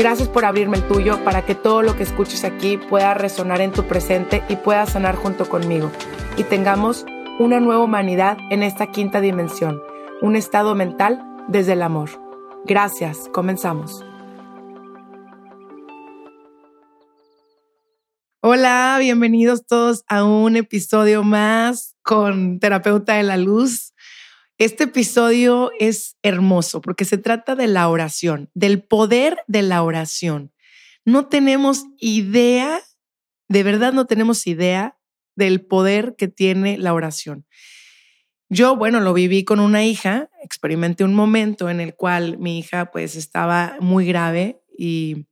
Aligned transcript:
Gracias 0.00 0.30
por 0.30 0.46
abrirme 0.46 0.78
el 0.78 0.88
tuyo 0.88 1.22
para 1.24 1.44
que 1.44 1.54
todo 1.54 1.82
lo 1.82 1.94
que 1.94 2.04
escuches 2.04 2.44
aquí 2.44 2.78
pueda 2.78 3.12
resonar 3.12 3.60
en 3.60 3.70
tu 3.70 3.86
presente 3.86 4.42
y 4.48 4.56
pueda 4.56 4.86
sanar 4.86 5.14
junto 5.14 5.46
conmigo. 5.46 5.92
Y 6.38 6.44
tengamos 6.44 7.04
una 7.38 7.60
nueva 7.60 7.84
humanidad 7.84 8.38
en 8.50 8.62
esta 8.62 8.86
quinta 8.86 9.20
dimensión, 9.20 9.82
un 10.22 10.36
estado 10.36 10.74
mental 10.74 11.22
desde 11.48 11.74
el 11.74 11.82
amor. 11.82 12.08
Gracias, 12.64 13.28
comenzamos. 13.30 14.02
Hola, 18.40 18.96
bienvenidos 18.98 19.66
todos 19.66 20.02
a 20.08 20.24
un 20.24 20.56
episodio 20.56 21.24
más 21.24 21.94
con 22.00 22.58
Terapeuta 22.58 23.16
de 23.16 23.22
la 23.22 23.36
Luz. 23.36 23.92
Este 24.60 24.84
episodio 24.84 25.72
es 25.80 26.18
hermoso 26.22 26.82
porque 26.82 27.06
se 27.06 27.16
trata 27.16 27.56
de 27.56 27.66
la 27.66 27.88
oración, 27.88 28.50
del 28.52 28.82
poder 28.82 29.38
de 29.46 29.62
la 29.62 29.82
oración. 29.82 30.52
No 31.06 31.28
tenemos 31.28 31.86
idea, 31.96 32.82
de 33.48 33.62
verdad 33.62 33.94
no 33.94 34.04
tenemos 34.04 34.46
idea 34.46 34.98
del 35.34 35.64
poder 35.64 36.14
que 36.14 36.28
tiene 36.28 36.76
la 36.76 36.92
oración. 36.92 37.46
Yo, 38.50 38.76
bueno, 38.76 39.00
lo 39.00 39.14
viví 39.14 39.44
con 39.44 39.60
una 39.60 39.82
hija, 39.86 40.28
experimenté 40.42 41.04
un 41.04 41.14
momento 41.14 41.70
en 41.70 41.80
el 41.80 41.94
cual 41.94 42.36
mi 42.36 42.58
hija 42.58 42.90
pues 42.90 43.16
estaba 43.16 43.78
muy 43.80 44.04
grave 44.04 44.60
y 44.76 45.26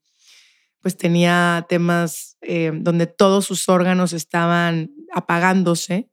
pues 0.81 0.97
tenía 0.97 1.67
temas 1.69 2.39
eh, 2.41 2.71
donde 2.73 3.07
todos 3.07 3.45
sus 3.45 3.69
órganos 3.69 4.15
estaban 4.15 4.91
apagándose 5.13 6.09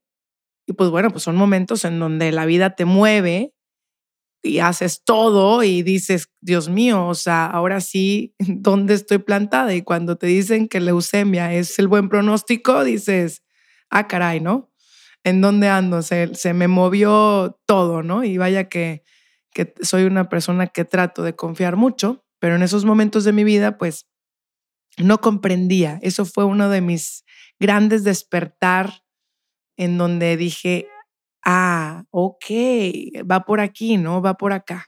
y 0.67 0.73
pues 0.73 0.89
bueno, 0.89 1.09
pues 1.11 1.23
son 1.23 1.35
momentos 1.35 1.85
en 1.85 1.99
donde 1.99 2.31
la 2.31 2.45
vida 2.45 2.75
te 2.75 2.85
mueve 2.85 3.53
y 4.45 4.59
haces 4.59 5.03
todo 5.03 5.63
y 5.63 5.81
dices, 5.81 6.29
Dios 6.39 6.69
mío, 6.69 7.07
o 7.07 7.15
sea, 7.15 7.45
ahora 7.45 7.81
sí, 7.81 8.35
¿dónde 8.39 8.93
estoy 8.93 9.17
plantada? 9.19 9.73
Y 9.73 9.81
cuando 9.81 10.17
te 10.17 10.27
dicen 10.27 10.67
que 10.67 10.79
leucemia 10.79 11.53
es 11.53 11.77
el 11.79 11.87
buen 11.87 12.09
pronóstico, 12.09 12.83
dices, 12.83 13.43
ah, 13.89 14.07
caray, 14.07 14.39
¿no? 14.39 14.71
¿En 15.23 15.41
dónde 15.41 15.69
ando? 15.69 16.01
Se, 16.03 16.33
se 16.35 16.53
me 16.53 16.67
movió 16.67 17.59
todo, 17.65 18.03
¿no? 18.03 18.23
Y 18.23 18.37
vaya 18.37 18.69
que, 18.69 19.03
que 19.51 19.73
soy 19.81 20.03
una 20.03 20.29
persona 20.29 20.67
que 20.67 20.85
trato 20.85 21.23
de 21.23 21.35
confiar 21.35 21.75
mucho, 21.75 22.23
pero 22.39 22.55
en 22.55 22.61
esos 22.61 22.85
momentos 22.85 23.23
de 23.23 23.33
mi 23.33 23.43
vida, 23.43 23.77
pues, 23.77 24.07
no 24.97 25.19
comprendía. 25.19 25.99
Eso 26.03 26.25
fue 26.25 26.45
uno 26.45 26.69
de 26.69 26.81
mis 26.81 27.25
grandes 27.59 28.03
despertar 28.03 29.04
en 29.77 29.97
donde 29.97 30.37
dije, 30.37 30.87
ah, 31.43 32.05
ok, 32.11 32.45
va 33.29 33.45
por 33.45 33.59
aquí, 33.59 33.97
¿no? 33.97 34.21
Va 34.21 34.35
por 34.35 34.53
acá. 34.53 34.87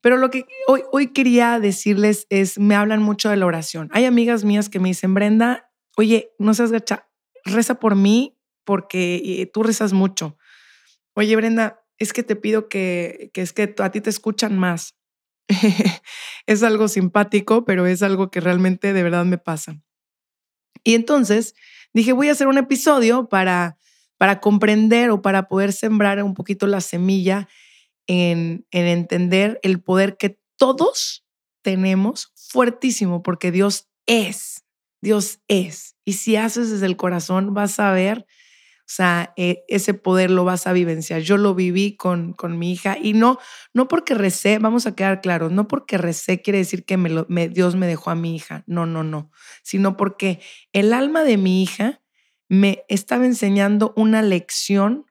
Pero 0.00 0.16
lo 0.18 0.30
que 0.30 0.44
hoy, 0.66 0.82
hoy 0.92 1.12
quería 1.12 1.58
decirles 1.60 2.26
es, 2.28 2.58
me 2.58 2.74
hablan 2.74 3.02
mucho 3.02 3.30
de 3.30 3.36
la 3.36 3.46
oración. 3.46 3.88
Hay 3.92 4.04
amigas 4.04 4.44
mías 4.44 4.68
que 4.68 4.78
me 4.78 4.88
dicen, 4.88 5.14
Brenda, 5.14 5.70
oye, 5.96 6.30
no 6.38 6.52
seas 6.54 6.72
gacha, 6.72 7.08
reza 7.44 7.76
por 7.76 7.96
mí 7.96 8.38
porque 8.64 9.22
eh, 9.24 9.50
tú 9.52 9.62
rezas 9.62 9.92
mucho. 9.92 10.36
Oye, 11.14 11.34
Brenda, 11.36 11.84
es 11.98 12.12
que 12.12 12.22
te 12.22 12.36
pido 12.36 12.68
que, 12.68 13.30
que 13.32 13.42
es 13.42 13.52
que 13.52 13.74
a 13.78 13.90
ti 13.90 14.00
te 14.00 14.10
escuchan 14.10 14.58
más. 14.58 14.96
es 16.46 16.62
algo 16.62 16.88
simpático, 16.88 17.64
pero 17.64 17.86
es 17.86 18.02
algo 18.02 18.30
que 18.30 18.40
realmente 18.40 18.92
de 18.92 19.02
verdad 19.02 19.24
me 19.24 19.38
pasa. 19.38 19.80
Y 20.82 20.94
entonces 20.94 21.54
dije, 21.92 22.12
voy 22.12 22.28
a 22.28 22.32
hacer 22.32 22.46
un 22.46 22.58
episodio 22.58 23.28
para 23.28 23.78
para 24.24 24.40
comprender 24.40 25.10
o 25.10 25.20
para 25.20 25.48
poder 25.48 25.74
sembrar 25.74 26.22
un 26.22 26.32
poquito 26.32 26.66
la 26.66 26.80
semilla 26.80 27.46
en, 28.06 28.66
en 28.70 28.86
entender 28.86 29.60
el 29.62 29.82
poder 29.82 30.16
que 30.16 30.40
todos 30.56 31.26
tenemos 31.60 32.32
fuertísimo, 32.34 33.22
porque 33.22 33.50
Dios 33.50 33.90
es, 34.06 34.64
Dios 35.02 35.40
es. 35.46 35.96
Y 36.06 36.14
si 36.14 36.36
haces 36.36 36.70
desde 36.70 36.86
el 36.86 36.96
corazón, 36.96 37.52
vas 37.52 37.78
a 37.78 37.92
ver, 37.92 38.20
o 38.20 38.86
sea, 38.86 39.34
e, 39.36 39.62
ese 39.68 39.92
poder 39.92 40.30
lo 40.30 40.46
vas 40.46 40.66
a 40.66 40.72
vivenciar. 40.72 41.20
Yo 41.20 41.36
lo 41.36 41.54
viví 41.54 41.94
con, 41.94 42.32
con 42.32 42.58
mi 42.58 42.72
hija 42.72 42.96
y 42.98 43.12
no, 43.12 43.38
no 43.74 43.88
porque 43.88 44.14
recé, 44.14 44.58
vamos 44.58 44.86
a 44.86 44.94
quedar 44.94 45.20
claros, 45.20 45.52
no 45.52 45.68
porque 45.68 45.98
recé 45.98 46.40
quiere 46.40 46.60
decir 46.60 46.86
que 46.86 46.96
me 46.96 47.50
Dios 47.50 47.76
me 47.76 47.86
dejó 47.86 48.08
a 48.08 48.14
mi 48.14 48.34
hija, 48.34 48.64
no, 48.66 48.86
no, 48.86 49.04
no, 49.04 49.30
sino 49.62 49.98
porque 49.98 50.40
el 50.72 50.94
alma 50.94 51.24
de 51.24 51.36
mi 51.36 51.62
hija 51.62 52.00
me 52.48 52.84
estaba 52.88 53.26
enseñando 53.26 53.92
una 53.96 54.22
lección 54.22 55.06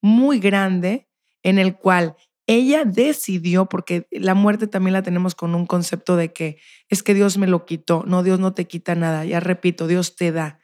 muy 0.00 0.38
grande 0.38 1.08
en 1.42 1.58
el 1.58 1.76
cual 1.76 2.16
ella 2.46 2.84
decidió, 2.84 3.66
porque 3.66 4.06
la 4.10 4.34
muerte 4.34 4.68
también 4.68 4.92
la 4.92 5.02
tenemos 5.02 5.34
con 5.34 5.54
un 5.54 5.66
concepto 5.66 6.16
de 6.16 6.32
que 6.32 6.58
es 6.88 7.02
que 7.02 7.14
Dios 7.14 7.38
me 7.38 7.48
lo 7.48 7.66
quitó. 7.66 8.04
No, 8.06 8.22
Dios 8.22 8.38
no 8.38 8.54
te 8.54 8.66
quita 8.66 8.94
nada. 8.94 9.24
Ya 9.24 9.40
repito, 9.40 9.88
Dios 9.88 10.14
te 10.14 10.30
da. 10.30 10.60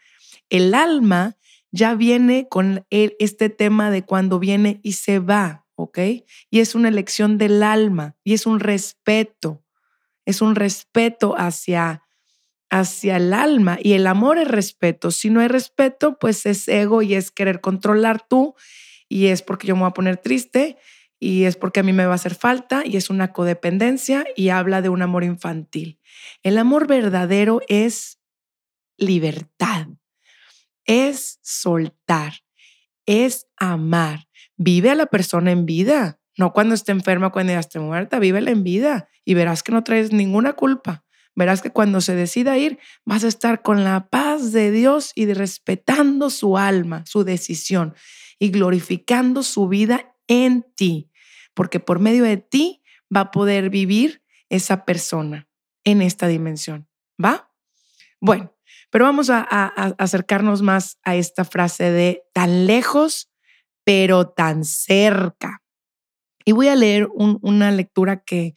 El 0.49 0.75
alma 0.75 1.37
ya 1.73 1.95
viene 1.95 2.47
con 2.49 2.87
este 2.91 3.49
tema 3.49 3.91
de 3.91 4.05
cuando 4.05 4.39
viene 4.39 4.81
y 4.83 4.93
se 4.93 5.19
va, 5.19 5.67
¿ok? 5.75 5.99
Y 6.51 6.61
es 6.61 6.75
una 6.75 6.89
elección 6.89 7.39
del 7.39 7.63
alma 7.63 8.17
y 8.23 8.35
es 8.35 8.47
un 8.47 8.61
respeto. 8.61 9.65
Es 10.25 10.41
un 10.41 10.55
respeto 10.55 11.35
hacia 11.37 12.05
hacia 12.73 13.19
el 13.19 13.35
alma 13.35 13.79
y 13.81 13.93
el 13.93 14.07
amor 14.07 14.39
es 14.39 14.49
respeto. 14.49 15.11
Si 15.11 15.29
no 15.29 15.41
hay 15.41 15.49
respeto, 15.49 16.19
pues 16.19 16.47
es 16.47 16.67
ego 16.69 17.03
y 17.03 17.15
es 17.15 17.31
querer 17.31 17.61
controlar 17.61 18.27
tú 18.27 18.55
y 19.11 19.27
es 19.27 19.43
porque 19.43 19.67
yo 19.67 19.77
me 19.77 19.83
voy 19.83 19.91
a 19.91 19.95
poner 19.95 20.17
triste 20.17 20.79
y 21.21 21.45
es 21.45 21.57
porque 21.57 21.81
a 21.81 21.83
mí 21.83 21.93
me 21.93 22.07
va 22.07 22.13
a 22.13 22.15
hacer 22.15 22.35
falta 22.35 22.83
y 22.87 22.97
es 22.97 23.11
una 23.11 23.35
codependencia 23.35 24.25
y 24.37 24.49
habla 24.49 24.81
de 24.81 24.89
un 24.89 25.03
amor 25.03 25.23
infantil. 25.23 26.01
El 26.43 26.57
amor 26.57 26.87
verdadero 26.87 27.61
es 27.69 28.21
libertad, 28.97 29.89
es 30.87 31.41
soltar, 31.43 32.33
es 33.05 33.49
amar. 33.59 34.29
Vive 34.57 34.89
a 34.89 34.95
la 34.95 35.07
persona 35.07 35.51
en 35.51 35.67
vida, 35.67 36.21
no 36.39 36.55
cuando 36.55 36.75
esté 36.75 36.93
enferma, 36.93 37.33
cuando 37.33 37.53
ya 37.53 37.59
esté 37.59 37.81
muerta, 37.81 38.19
vívela 38.19 38.51
en 38.51 38.65
vida 38.65 39.11
y 39.27 39.35
verás 39.35 39.63
que 39.63 39.73
no 39.73 39.85
traes 39.85 40.11
ninguna 40.11 40.55
culpa 40.55 41.05
verás 41.35 41.63
que 41.63 41.71
cuando 41.71 42.01
se 42.01 42.15
decida 42.15 42.59
ir, 42.59 42.79
vas 43.05 43.25
a 43.25 43.29
estar 43.29 43.63
con 43.63 43.85
la 43.85 44.09
paz 44.09 44.53
de 44.53 44.71
Dios 44.71 45.13
y 45.15 45.33
respetando 45.33 46.31
su 46.31 46.59
alma, 46.59 47.05
su 47.07 47.25
decisión 47.25 47.95
y 48.39 48.51
glorificando 48.51 49.43
su 49.43 49.69
vida 49.69 50.15
en 50.27 50.65
ti, 50.77 51.11
porque 51.55 51.81
por 51.81 52.01
medio 52.01 52.25
de 52.25 52.37
ti 52.37 52.83
va 53.15 53.21
a 53.21 53.31
poder 53.31 53.71
vivir 53.71 54.23
esa 54.49 54.85
persona 54.85 55.49
en 55.85 56.03
esta 56.03 56.27
dimensión. 56.27 56.89
¿Va? 57.23 57.51
Bueno, 58.21 58.55
pero 58.91 59.05
vamos 59.05 59.31
a, 59.31 59.41
acercarnos 59.99 60.63
más 60.63 60.99
a 61.03 61.17
esta 61.17 61.45
frase 61.45 61.91
de 61.91 62.25
tan 62.33 62.67
lejos, 62.67 63.31
pero 63.85 64.29
tan 64.29 64.65
cerca. 64.65 65.63
Y 66.45 66.53
voy 66.53 66.69
a 66.69 66.77
leer 66.77 67.09
una 67.15 67.71
lectura 67.71 68.23
que, 68.23 68.55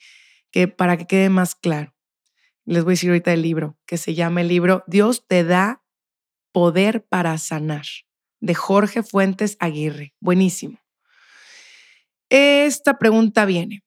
que 0.51 0.67
para 0.67 0.97
que 0.97 1.05
quede 1.05 1.29
más 1.29 1.55
claro 1.55 1.94
les 2.65 2.83
voy 2.83 2.91
a 2.91 2.95
decir 2.95 3.09
ahorita 3.09 3.33
el 3.33 3.41
libro, 3.41 3.77
que 3.85 3.97
se 3.97 4.13
llama 4.13 4.41
el 4.41 4.47
libro 4.47 4.83
Dios 4.87 5.25
te 5.27 5.43
da 5.43 5.83
poder 6.51 7.05
para 7.05 7.37
sanar, 7.37 7.85
de 8.39 8.55
Jorge 8.55 9.03
Fuentes 9.03 9.57
Aguirre. 9.59 10.13
Buenísimo. 10.19 10.79
Esta 12.29 12.97
pregunta 12.97 13.45
viene, 13.45 13.83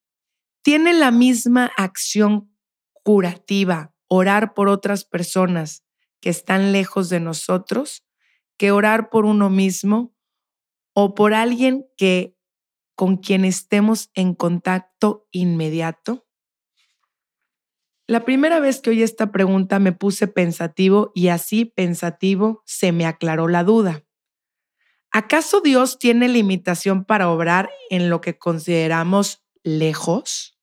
¿tiene 0.63 0.93
la 0.93 1.11
misma 1.11 1.73
acción 1.77 2.55
curativa 3.03 3.93
orar 4.07 4.55
por 4.55 4.69
otras 4.69 5.05
personas 5.05 5.85
que 6.21 6.31
están 6.31 6.73
lejos 6.73 7.09
de 7.09 7.21
nosotros 7.21 8.05
que 8.57 8.73
orar 8.73 9.09
por 9.09 9.25
uno 9.25 9.51
mismo 9.51 10.15
o 10.93 11.15
por 11.15 11.33
alguien 11.33 11.87
que 11.97 12.37
con 12.97 13.17
quien 13.17 13.45
estemos 13.45 14.11
en 14.15 14.35
contacto 14.35 15.27
inmediato? 15.31 16.28
La 18.09 18.25
primera 18.25 18.59
vez 18.59 18.81
que 18.81 18.89
oí 18.89 19.03
esta 19.03 19.33
pregunta 19.33 19.79
me 19.79 19.93
puse 19.93 20.29
pensativo 20.29 21.13
y 21.15 21.29
así 21.29 21.67
pensativo 21.67 22.63
se 22.65 22.91
me 22.91 23.05
aclaró 23.05 23.49
la 23.49 23.65
duda. 23.65 24.03
¿Acaso 25.11 25.61
Dios 25.61 25.99
tiene 25.99 26.27
limitación 26.27 27.05
para 27.05 27.29
obrar 27.29 27.69
en 27.91 28.09
lo 28.09 28.23
que 28.23 28.39
consideramos 28.39 29.45
lejos, 29.63 30.59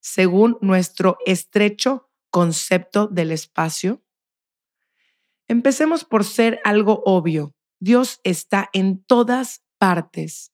según 0.00 0.58
nuestro 0.60 1.16
estrecho 1.24 2.10
concepto 2.28 3.06
del 3.06 3.32
espacio? 3.32 4.04
Empecemos 5.48 6.04
por 6.04 6.24
ser 6.24 6.60
algo 6.62 7.02
obvio. 7.06 7.54
Dios 7.80 8.20
está 8.22 8.68
en 8.74 9.02
todas 9.02 9.64
partes. 9.78 10.52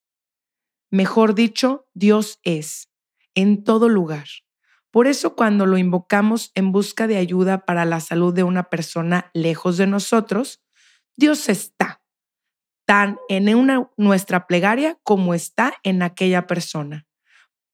Mejor 0.88 1.34
dicho, 1.34 1.88
Dios 1.94 2.38
es 2.44 2.92
en 3.34 3.64
todo 3.64 3.88
lugar. 3.88 4.28
Por 4.92 5.06
eso 5.06 5.34
cuando 5.34 5.64
lo 5.66 5.78
invocamos 5.78 6.52
en 6.54 6.70
busca 6.70 7.06
de 7.06 7.16
ayuda 7.16 7.64
para 7.64 7.84
la 7.84 7.98
salud 7.98 8.32
de 8.34 8.44
una 8.44 8.64
persona 8.64 9.30
lejos 9.32 9.78
de 9.78 9.86
nosotros, 9.86 10.62
Dios 11.16 11.48
está 11.48 12.02
tan 12.86 13.18
en 13.28 13.54
una, 13.54 13.90
nuestra 13.96 14.46
plegaria 14.46 14.98
como 15.02 15.32
está 15.32 15.74
en 15.82 16.02
aquella 16.02 16.46
persona. 16.46 17.06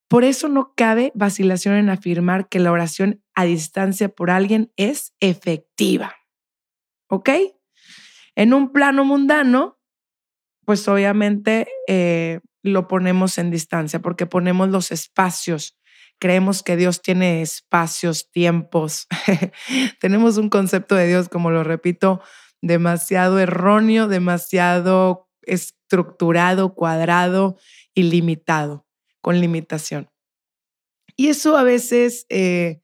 Por 0.09 0.25
eso 0.25 0.49
no 0.49 0.73
cabe 0.76 1.12
vacilación 1.15 1.75
en 1.75 1.91
afirmar 1.91 2.49
que 2.49 2.61
la 2.61 2.73
oración 2.73 3.23
a 3.35 3.44
distancia 3.44 4.09
por 4.09 4.31
alguien 4.31 4.73
es 4.76 5.12
efectiva. 5.21 6.14
¿Ok? 7.09 7.31
En 8.37 8.55
un 8.55 8.73
plano 8.73 9.05
mundano, 9.05 9.79
pues 10.64 10.87
obviamente 10.87 11.67
eh, 11.88 12.41
lo 12.62 12.88
ponemos 12.88 13.38
en 13.38 13.50
distancia 13.50 14.00
porque 14.00 14.26
ponemos 14.26 14.69
los 14.69 14.93
espacios. 14.93 15.77
Creemos 16.19 16.62
que 16.62 16.76
Dios 16.76 17.03
tiene 17.03 17.43
espacios, 17.43 18.31
tiempos. 18.31 19.06
Tenemos 20.00 20.37
un 20.37 20.49
concepto 20.49 20.94
de 20.94 21.06
Dios, 21.06 21.29
como 21.29 21.50
lo 21.50 21.65
repito, 21.65 22.20
demasiado 22.61 23.38
erróneo, 23.38 24.09
demasiado 24.09 25.29
estructurado, 25.43 26.75
cuadrado 26.75 27.56
y 27.94 28.05
limitado, 28.05 28.87
con 29.20 29.41
limitación. 29.41 30.11
Y 31.17 31.29
eso 31.29 31.56
a 31.56 31.62
veces 31.62 32.26
eh, 32.29 32.82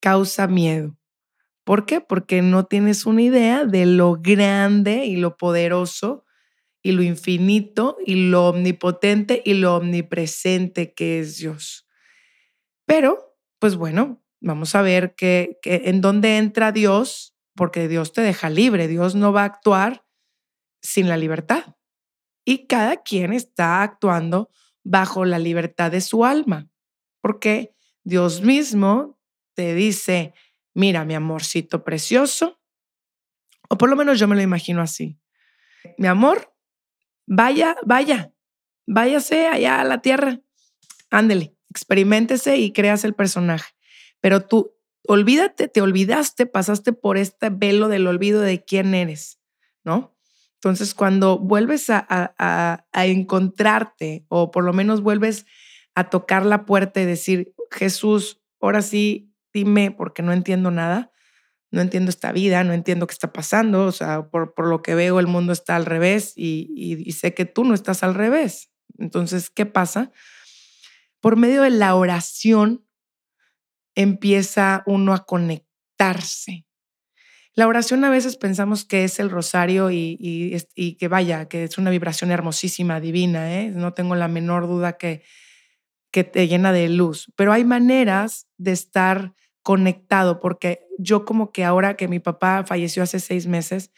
causa 0.00 0.46
miedo. 0.46 0.96
¿Por 1.64 1.86
qué? 1.86 2.00
Porque 2.00 2.42
no 2.42 2.66
tienes 2.66 3.06
una 3.06 3.22
idea 3.22 3.64
de 3.64 3.86
lo 3.86 4.16
grande 4.20 5.06
y 5.06 5.16
lo 5.16 5.36
poderoso 5.36 6.24
y 6.82 6.92
lo 6.92 7.02
infinito 7.02 7.96
y 8.04 8.28
lo 8.28 8.48
omnipotente 8.48 9.42
y 9.44 9.54
lo 9.54 9.76
omnipresente 9.76 10.92
que 10.92 11.20
es 11.20 11.38
Dios. 11.38 11.83
Pero, 12.86 13.36
pues 13.58 13.76
bueno, 13.76 14.22
vamos 14.40 14.74
a 14.74 14.82
ver 14.82 15.14
que, 15.14 15.58
en 15.64 16.00
dónde 16.00 16.36
entra 16.36 16.72
Dios, 16.72 17.34
porque 17.54 17.88
Dios 17.88 18.12
te 18.12 18.20
deja 18.20 18.50
libre, 18.50 18.88
Dios 18.88 19.14
no 19.14 19.32
va 19.32 19.42
a 19.42 19.46
actuar 19.46 20.04
sin 20.82 21.08
la 21.08 21.16
libertad. 21.16 21.76
Y 22.44 22.66
cada 22.66 23.02
quien 23.02 23.32
está 23.32 23.82
actuando 23.82 24.50
bajo 24.82 25.24
la 25.24 25.38
libertad 25.38 25.90
de 25.90 26.02
su 26.02 26.24
alma, 26.26 26.68
porque 27.22 27.74
Dios 28.02 28.42
mismo 28.42 29.18
te 29.54 29.74
dice, 29.74 30.34
mira, 30.74 31.06
mi 31.06 31.14
amorcito 31.14 31.84
precioso, 31.84 32.60
o 33.70 33.78
por 33.78 33.88
lo 33.88 33.96
menos 33.96 34.18
yo 34.18 34.28
me 34.28 34.36
lo 34.36 34.42
imagino 34.42 34.82
así. 34.82 35.18
Mi 35.96 36.06
amor, 36.06 36.54
vaya, 37.26 37.76
vaya, 37.86 38.34
váyase 38.86 39.46
allá 39.46 39.80
a 39.80 39.84
la 39.84 40.02
tierra, 40.02 40.40
ándele, 41.10 41.56
experimentese 41.74 42.56
y 42.56 42.72
creas 42.72 43.04
el 43.04 43.14
personaje. 43.14 43.72
Pero 44.20 44.46
tú, 44.46 44.74
olvídate, 45.06 45.68
te 45.68 45.80
olvidaste, 45.80 46.46
pasaste 46.46 46.92
por 46.92 47.18
este 47.18 47.50
velo 47.50 47.88
del 47.88 48.06
olvido 48.06 48.40
de 48.40 48.64
quién 48.64 48.94
eres, 48.94 49.40
¿no? 49.82 50.16
Entonces, 50.54 50.94
cuando 50.94 51.38
vuelves 51.38 51.90
a, 51.90 52.06
a, 52.08 52.86
a 52.90 53.06
encontrarte, 53.06 54.24
o 54.28 54.50
por 54.50 54.64
lo 54.64 54.72
menos 54.72 55.02
vuelves 55.02 55.44
a 55.94 56.08
tocar 56.08 56.46
la 56.46 56.64
puerta 56.64 57.00
y 57.00 57.04
decir, 57.04 57.52
Jesús, 57.70 58.40
ahora 58.60 58.80
sí, 58.80 59.34
dime 59.52 59.90
porque 59.90 60.22
no 60.22 60.32
entiendo 60.32 60.70
nada, 60.70 61.12
no 61.70 61.80
entiendo 61.80 62.08
esta 62.08 62.32
vida, 62.32 62.64
no 62.64 62.72
entiendo 62.72 63.06
qué 63.06 63.12
está 63.12 63.32
pasando, 63.32 63.84
o 63.86 63.92
sea, 63.92 64.28
por, 64.28 64.54
por 64.54 64.68
lo 64.68 64.80
que 64.80 64.94
veo 64.94 65.20
el 65.20 65.26
mundo 65.26 65.52
está 65.52 65.76
al 65.76 65.84
revés 65.84 66.32
y, 66.36 66.70
y, 66.74 67.12
sé 67.12 67.34
que 67.34 67.44
tú 67.44 67.64
no 67.64 67.74
estás 67.74 68.02
al 68.02 68.14
revés. 68.14 68.70
Entonces, 68.96 69.50
¿qué 69.50 69.66
pasa? 69.66 70.12
Por 71.24 71.38
medio 71.38 71.62
de 71.62 71.70
la 71.70 71.94
oración 71.94 72.86
empieza 73.94 74.82
uno 74.84 75.14
a 75.14 75.24
conectarse. 75.24 76.66
La 77.54 77.66
oración 77.66 78.04
a 78.04 78.10
veces 78.10 78.36
pensamos 78.36 78.84
que 78.84 79.04
es 79.04 79.18
el 79.18 79.30
rosario 79.30 79.90
y, 79.90 80.96
que 80.98 81.08
vaya, 81.08 81.48
que 81.48 81.64
es 81.64 81.78
una 81.78 81.88
vibración 81.88 82.30
hermosísima, 82.30 83.00
divina, 83.00 83.58
¿eh? 83.58 83.70
no 83.70 83.94
tengo 83.94 84.16
la 84.16 84.28
menor 84.28 84.66
duda 84.66 84.98
que, 84.98 85.22
que 86.10 86.24
te 86.24 86.46
llena 86.46 86.72
de 86.72 86.90
luz, 86.90 87.32
pero 87.36 87.54
hay 87.54 87.64
maneras 87.64 88.46
de 88.58 88.72
estar 88.72 89.32
conectado, 89.62 90.40
porque 90.40 90.80
yo 90.98 91.24
como 91.24 91.52
que 91.52 91.64
ahora 91.64 91.96
que 91.96 92.06
mi 92.06 92.18
papá 92.18 92.64
falleció 92.66 93.02
hace 93.02 93.18
seis 93.18 93.46
meses, 93.46 93.92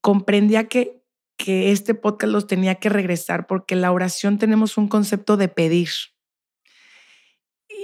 comprendía 0.00 0.66
que, 0.66 1.02
que 1.36 1.72
este 1.72 1.94
podcast 1.94 2.32
los 2.32 2.46
tenía 2.46 2.76
que 2.76 2.88
regresar 2.88 3.46
porque 3.46 3.76
la 3.76 3.92
oración 3.92 4.38
tenemos 4.38 4.78
un 4.78 4.88
concepto 4.88 5.36
de 5.36 5.48
pedir. 5.48 5.90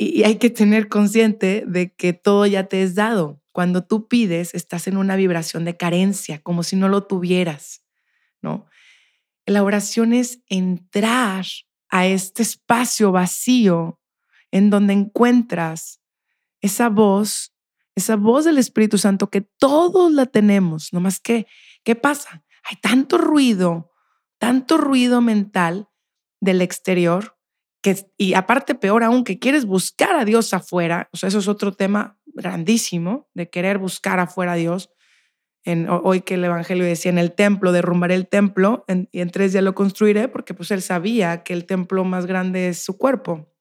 Y 0.03 0.23
hay 0.23 0.37
que 0.37 0.49
tener 0.49 0.89
consciente 0.89 1.63
de 1.67 1.93
que 1.95 2.15
todo 2.15 2.47
ya 2.47 2.65
te 2.65 2.83
es 2.83 2.95
dado. 2.95 3.43
Cuando 3.53 3.85
tú 3.85 4.09
pides, 4.09 4.55
estás 4.55 4.87
en 4.87 4.97
una 4.97 5.15
vibración 5.15 5.67
de 5.67 5.77
carencia, 5.77 6.41
como 6.41 6.63
si 6.63 6.75
no 6.75 6.89
lo 6.89 7.07
tuvieras, 7.07 7.85
¿no? 8.41 8.65
La 9.45 9.63
oración 9.63 10.15
es 10.15 10.41
entrar 10.49 11.45
a 11.91 12.07
este 12.07 12.43
espacio 12.43 13.13
vacío 13.13 14.01
en 14.51 14.71
donde 14.71 14.95
encuentras 14.95 16.01
esa 16.63 16.89
voz, 16.89 17.55
esa 17.95 18.17
voz 18.17 18.47
del 18.47 18.57
Espíritu 18.57 18.97
Santo 18.97 19.29
que 19.29 19.43
todos 19.43 20.11
la 20.13 20.25
tenemos, 20.25 20.95
nomás 20.95 21.21
que, 21.21 21.47
¿qué 21.85 21.95
pasa? 21.95 22.43
Hay 22.65 22.79
tanto 22.81 23.19
ruido, 23.19 23.93
tanto 24.39 24.79
ruido 24.79 25.21
mental 25.21 25.91
del 26.41 26.63
exterior, 26.63 27.37
y 28.17 28.35
aparte 28.35 28.75
peor 28.75 29.05
aún, 29.05 29.25
que 29.25 29.39
quieres 29.39 29.65
buscar 29.65 30.15
a 30.17 30.25
Dios 30.25 30.53
afuera, 30.53 31.09
o 31.13 31.17
sea, 31.17 31.29
eso 31.29 31.39
es 31.39 31.49
otro 31.49 31.73
tema 31.73 32.19
grandísimo, 32.27 33.29
de 33.35 33.49
querer 33.49 33.79
buscar 33.79 34.21
afuera 34.21 34.53
a 34.53 34.57
Dios. 34.57 34.91
En, 35.63 35.89
hoy 35.91 36.23
que 36.23 36.35
el 36.35 36.45
Evangelio 36.45 36.85
decía, 36.85 37.11
en 37.11 37.19
el 37.19 37.35
templo, 37.35 37.73
derrumbaré 37.73 38.15
el 38.15 38.29
templo 38.29 38.85
y 39.13 39.21
en 39.21 39.31
tres 39.31 39.53
días 39.53 39.65
lo 39.65 39.75
construiré, 39.75 40.29
porque 40.29 40.55
pues 40.55 40.71
él 40.71 40.83
sabía 40.83 41.43
que 41.43 41.53
el 41.53 41.67
templo 41.67 42.05
más 42.05 42.27
grande 42.27 42.69
es 42.69 42.83
su 42.83 42.97
cuerpo. 42.97 43.53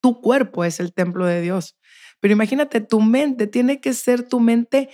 Tu 0.00 0.20
cuerpo 0.20 0.64
es 0.64 0.78
el 0.78 0.92
templo 0.92 1.26
de 1.26 1.40
Dios. 1.40 1.76
Pero 2.20 2.32
imagínate, 2.32 2.80
tu 2.80 3.00
mente 3.00 3.46
tiene 3.46 3.80
que 3.80 3.94
ser 3.94 4.28
tu 4.28 4.40
mente 4.40 4.90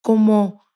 como, 0.00 0.66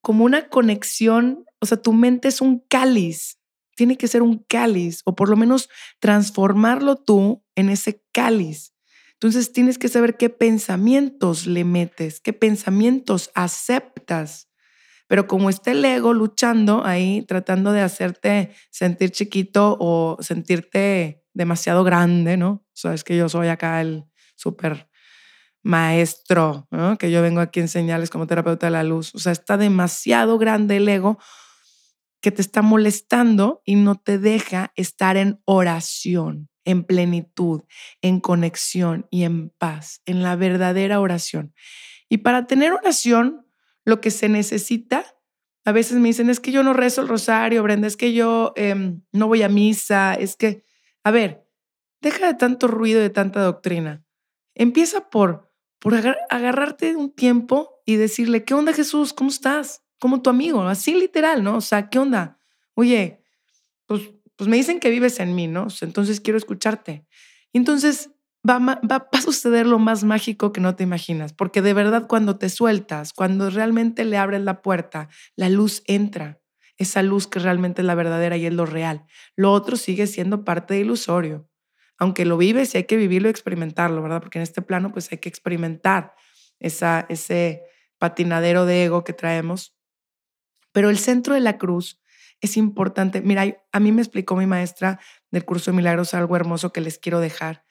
como 0.00 0.24
una 0.24 0.48
conexión, 0.48 1.44
o 1.60 1.66
sea, 1.66 1.80
tu 1.80 1.92
mente 1.92 2.28
es 2.28 2.40
un 2.40 2.64
cáliz, 2.68 3.38
tiene 3.74 3.96
que 3.96 4.08
ser 4.08 4.22
un 4.22 4.38
cáliz, 4.48 5.02
o 5.04 5.14
por 5.14 5.28
lo 5.28 5.36
menos 5.36 5.68
transformarlo 6.00 6.96
tú 6.96 7.44
en 7.54 7.68
ese 7.68 8.02
cáliz. 8.12 8.74
Entonces 9.14 9.52
tienes 9.52 9.78
que 9.78 9.88
saber 9.88 10.16
qué 10.16 10.30
pensamientos 10.30 11.46
le 11.46 11.64
metes, 11.64 12.20
qué 12.20 12.32
pensamientos 12.32 13.30
aceptas. 13.34 14.48
Pero 15.06 15.26
como 15.26 15.50
está 15.50 15.70
el 15.70 15.84
ego 15.84 16.12
luchando 16.12 16.84
ahí, 16.84 17.22
tratando 17.28 17.72
de 17.72 17.80
hacerte 17.80 18.50
sentir 18.70 19.10
chiquito 19.10 19.76
o 19.78 20.16
sentirte 20.20 21.22
demasiado 21.32 21.84
grande, 21.84 22.36
¿no? 22.36 22.66
Sabes 22.72 23.04
que 23.04 23.16
yo 23.16 23.28
soy 23.28 23.48
acá 23.48 23.80
el, 23.80 24.04
súper 24.36 24.88
maestro, 25.62 26.68
que 26.98 27.10
yo 27.10 27.22
vengo 27.22 27.40
aquí 27.40 27.60
a 27.60 27.62
enseñarles 27.62 28.10
como 28.10 28.26
terapeuta 28.26 28.66
de 28.66 28.72
la 28.72 28.84
luz. 28.84 29.14
O 29.14 29.18
sea, 29.18 29.32
está 29.32 29.56
demasiado 29.56 30.38
grande 30.38 30.76
el 30.76 30.88
ego 30.88 31.18
que 32.24 32.30
te 32.30 32.40
está 32.40 32.62
molestando 32.62 33.60
y 33.66 33.74
no 33.74 33.96
te 33.96 34.18
deja 34.18 34.72
estar 34.76 35.18
en 35.18 35.42
oración, 35.44 36.48
en 36.64 36.84
plenitud, 36.84 37.64
en 38.00 38.18
conexión 38.18 39.06
y 39.10 39.24
en 39.24 39.50
paz, 39.50 40.00
en 40.06 40.22
la 40.22 40.34
verdadera 40.34 41.00
oración. 41.00 41.52
Y 42.08 42.18
para 42.18 42.46
tener 42.46 42.72
oración, 42.72 43.46
lo 43.84 44.00
que 44.00 44.10
se 44.10 44.30
necesita, 44.30 45.04
a 45.66 45.72
veces 45.72 45.98
me 45.98 46.08
dicen, 46.08 46.30
es 46.30 46.40
que 46.40 46.50
yo 46.50 46.62
no 46.62 46.72
rezo 46.72 47.02
el 47.02 47.08
rosario, 47.08 47.62
Brenda, 47.62 47.86
es 47.88 47.98
que 47.98 48.14
yo 48.14 48.54
em, 48.56 49.02
no 49.12 49.28
voy 49.28 49.42
a 49.42 49.50
misa, 49.50 50.14
es 50.14 50.34
que, 50.34 50.64
a 51.02 51.10
ver, 51.10 51.46
deja 52.00 52.26
de 52.26 52.38
tanto 52.38 52.68
ruido, 52.68 53.02
de 53.02 53.10
tanta 53.10 53.42
doctrina. 53.42 54.02
Empieza 54.54 55.10
por, 55.10 55.52
por 55.78 55.94
agarrarte 56.30 56.96
un 56.96 57.14
tiempo 57.14 57.82
y 57.84 57.96
decirle, 57.96 58.44
¿qué 58.46 58.54
onda 58.54 58.72
Jesús? 58.72 59.12
¿Cómo 59.12 59.28
estás? 59.28 59.83
Como 60.04 60.20
tu 60.20 60.28
amigo, 60.28 60.60
así 60.64 60.92
literal, 60.92 61.42
¿no? 61.42 61.56
O 61.56 61.60
sea, 61.62 61.88
¿qué 61.88 61.98
onda? 61.98 62.38
Oye, 62.74 63.24
pues, 63.86 64.02
pues 64.36 64.50
me 64.50 64.58
dicen 64.58 64.78
que 64.78 64.90
vives 64.90 65.18
en 65.18 65.34
mí, 65.34 65.46
¿no? 65.46 65.68
Entonces 65.80 66.20
quiero 66.20 66.36
escucharte. 66.36 67.06
Y 67.54 67.56
entonces 67.56 68.10
va, 68.46 68.58
va, 68.58 69.08
a 69.10 69.20
suceder 69.22 69.66
lo 69.66 69.78
más 69.78 70.04
mágico 70.04 70.52
que 70.52 70.60
no 70.60 70.76
te 70.76 70.82
imaginas, 70.84 71.32
porque 71.32 71.62
de 71.62 71.72
verdad 71.72 72.06
cuando 72.06 72.36
te 72.36 72.50
sueltas, 72.50 73.14
cuando 73.14 73.48
realmente 73.48 74.04
le 74.04 74.18
abres 74.18 74.42
la 74.42 74.60
puerta, 74.60 75.08
la 75.36 75.48
luz 75.48 75.82
entra, 75.86 76.38
esa 76.76 77.02
luz 77.02 77.26
que 77.26 77.38
realmente 77.38 77.80
es 77.80 77.86
la 77.86 77.94
verdadera 77.94 78.36
y 78.36 78.44
es 78.44 78.52
lo 78.52 78.66
real. 78.66 79.06
Lo 79.36 79.52
otro 79.52 79.78
sigue 79.78 80.06
siendo 80.06 80.44
parte 80.44 80.74
de 80.74 80.80
ilusorio, 80.80 81.48
aunque 81.96 82.26
lo 82.26 82.36
vives 82.36 82.74
y 82.74 82.76
hay 82.76 82.84
que 82.84 82.98
vivirlo 82.98 83.28
y 83.28 83.30
experimentarlo, 83.30 84.02
¿verdad? 84.02 84.20
Porque 84.20 84.36
en 84.36 84.42
este 84.42 84.60
plano 84.60 84.92
pues 84.92 85.10
hay 85.12 85.16
que 85.16 85.30
experimentar 85.30 86.14
esa, 86.60 87.06
ese 87.08 87.62
patinadero 87.96 88.66
de 88.66 88.84
ego 88.84 89.02
que 89.02 89.14
traemos. 89.14 89.74
Pero 90.74 90.90
el 90.90 90.98
centro 90.98 91.32
de 91.32 91.40
la 91.40 91.56
cruz 91.56 92.02
es 92.42 92.58
importante. 92.58 93.22
Mira, 93.22 93.64
a 93.72 93.80
mí 93.80 93.92
me 93.92 94.02
explicó 94.02 94.36
mi 94.36 94.44
maestra 94.44 95.00
del 95.30 95.46
curso 95.46 95.70
de 95.70 95.78
milagros 95.78 96.12
algo 96.12 96.36
hermoso 96.36 96.70
que 96.70 96.82
les 96.82 96.98
quiero 96.98 97.20
dejar 97.20 97.64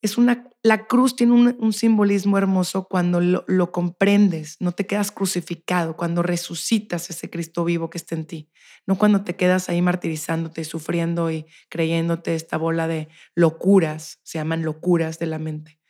es 0.00 0.16
una, 0.16 0.48
la 0.62 0.86
cruz 0.86 1.16
tiene 1.16 1.32
un, 1.32 1.72
simbolismo 1.72 2.38
hermoso 2.38 2.86
cuando 2.88 3.20
lo, 3.20 3.44
lo, 3.48 3.72
comprendes, 3.72 4.56
no 4.60 4.72
te 4.72 4.86
quedas 4.86 5.10
crucificado, 5.10 5.96
cuando 5.96 6.22
resucitas 6.22 7.10
ese 7.10 7.28
Cristo 7.30 7.64
vivo 7.64 7.90
que 7.90 7.98
está 7.98 8.14
en 8.14 8.26
ti, 8.26 8.50
no 8.86 8.96
cuando 8.96 9.24
te 9.24 9.34
quedas 9.34 9.68
ahí 9.68 9.82
martirizándote, 9.82 10.64
sufriendo 10.64 11.30
y 11.32 11.46
creyéndote 11.68 12.36
esta 12.36 12.56
bola 12.56 12.86
de 12.86 13.08
locuras, 13.34 14.20
se 14.22 14.38
llaman 14.38 14.62
locuras 14.62 15.18
de 15.18 15.26
la 15.26 15.40
mente, 15.40 15.80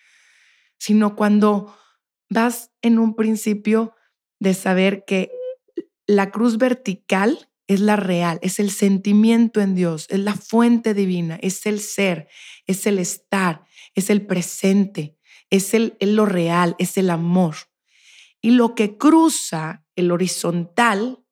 sino 0.79 1.15
cuando 1.15 1.77
vas 2.31 2.71
en 2.81 2.99
un 2.99 3.15
principio 3.15 3.95
de 4.41 4.55
saber 4.55 5.05
que 5.07 5.31
la 6.09 6.31
cruz 6.31 6.57
vertical 6.57 7.51
es 7.69 7.81
la 7.81 7.95
real, 7.97 8.39
es 8.43 8.59
el 8.59 8.71
sentimiento 8.71 9.61
en 9.61 9.75
Dios, 9.75 10.07
es 10.09 10.19
la 10.21 10.35
fuente 10.35 10.95
divina, 10.95 11.39
es 11.43 11.67
el 11.67 11.81
ser, 11.81 12.29
es 12.67 12.87
el 12.87 12.99
estar, 12.99 13.65
es 13.95 14.09
el 14.09 14.27
presente, 14.27 15.19
es, 15.51 15.75
el, 15.75 15.97
lo 16.01 16.25
real, 16.25 16.75
es 16.79 16.97
el 16.97 17.11
amor. 17.11 17.57
Y 18.41 18.53
lo 18.53 18.75
que 18.75 18.97
cruza 18.97 19.85
el 19.97 20.11
horizontal 20.11 21.23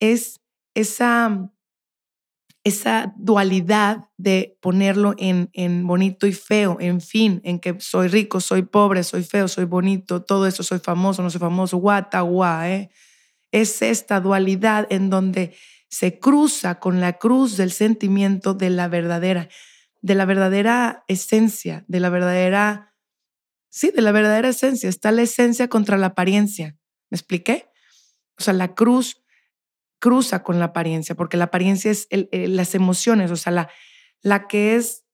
es 0.00 0.40
esa, 0.74 1.52
esa 2.64 3.14
dualidad 3.16 4.08
de 4.16 4.58
ponerlo 4.60 5.14
en, 5.16 5.48
en 5.52 5.86
bonito 5.86 6.26
y 6.26 6.32
feo, 6.32 6.76
en 6.80 7.00
fin, 7.00 7.40
en 7.44 7.60
que 7.60 7.76
soy 7.78 8.08
rico, 8.08 8.40
soy 8.40 8.62
pobre, 8.62 9.04
soy 9.04 9.22
feo, 9.22 9.46
soy 9.46 9.66
bonito, 9.66 10.24
todo 10.24 10.48
eso, 10.48 10.64
soy 10.64 10.80
famoso, 10.80 11.22
no 11.22 11.30
soy 11.30 11.40
famoso, 11.40 11.76
guata, 11.76 12.24
¿eh? 12.68 12.90
Es 13.54 13.82
esta 13.82 14.20
dualidad 14.20 14.86
en 14.90 15.10
donde 15.10 15.54
se 15.88 16.18
cruza 16.18 16.80
con 16.80 17.00
la 17.00 17.14
cruz 17.14 17.56
del 17.56 17.70
sentimiento 17.70 18.52
de 18.54 18.70
la 18.70 18.88
verdadera 18.88 19.48
de 20.04 20.14
la 20.14 20.26
verdadera 20.26 21.02
esencia, 21.08 21.82
de 21.88 21.98
la 21.98 22.10
verdadera, 22.10 22.94
sí, 23.70 23.90
de 23.90 24.02
la 24.02 24.12
verdadera 24.12 24.50
esencia. 24.50 24.90
Está 24.90 25.10
la 25.12 25.22
esencia 25.22 25.68
contra 25.68 25.96
la 25.96 26.08
apariencia. 26.08 26.76
¿Me 27.08 27.16
expliqué? 27.16 27.70
O 28.38 28.42
sea, 28.42 28.52
la 28.52 28.74
cruz 28.74 29.24
cruza 30.00 30.42
con 30.42 30.58
la 30.58 30.66
apariencia, 30.66 31.14
porque 31.14 31.38
la 31.38 31.44
apariencia 31.44 31.90
es 31.90 32.06
las 32.10 32.74
emociones, 32.74 33.30
o 33.30 33.36
sea, 33.36 33.50
la, 33.52 33.70
la 34.20 34.46
que 34.46 34.76
es 34.76 35.06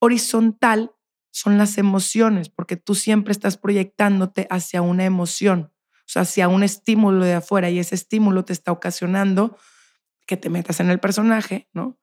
horizontal 0.00 0.90
son 1.30 1.56
las 1.56 1.78
emociones, 1.78 2.48
porque 2.48 2.76
tú 2.76 2.96
siempre 2.96 3.30
estás 3.30 3.56
proyectándote 3.56 4.48
hacia 4.50 4.82
una 4.82 5.04
emoción, 5.04 5.71
sea, 6.06 6.22
hacia 6.22 6.48
un 6.48 6.62
estímulo 6.62 7.24
de 7.24 7.34
afuera 7.34 7.70
y 7.70 7.78
ese 7.78 7.94
estímulo 7.94 8.44
te 8.44 8.52
está 8.52 8.72
ocasionando 8.72 9.56
que 10.26 10.36
te 10.36 10.50
metas 10.50 10.80
en 10.80 10.90
el 10.90 11.00
personaje, 11.00 11.68
¿no? 11.72 11.98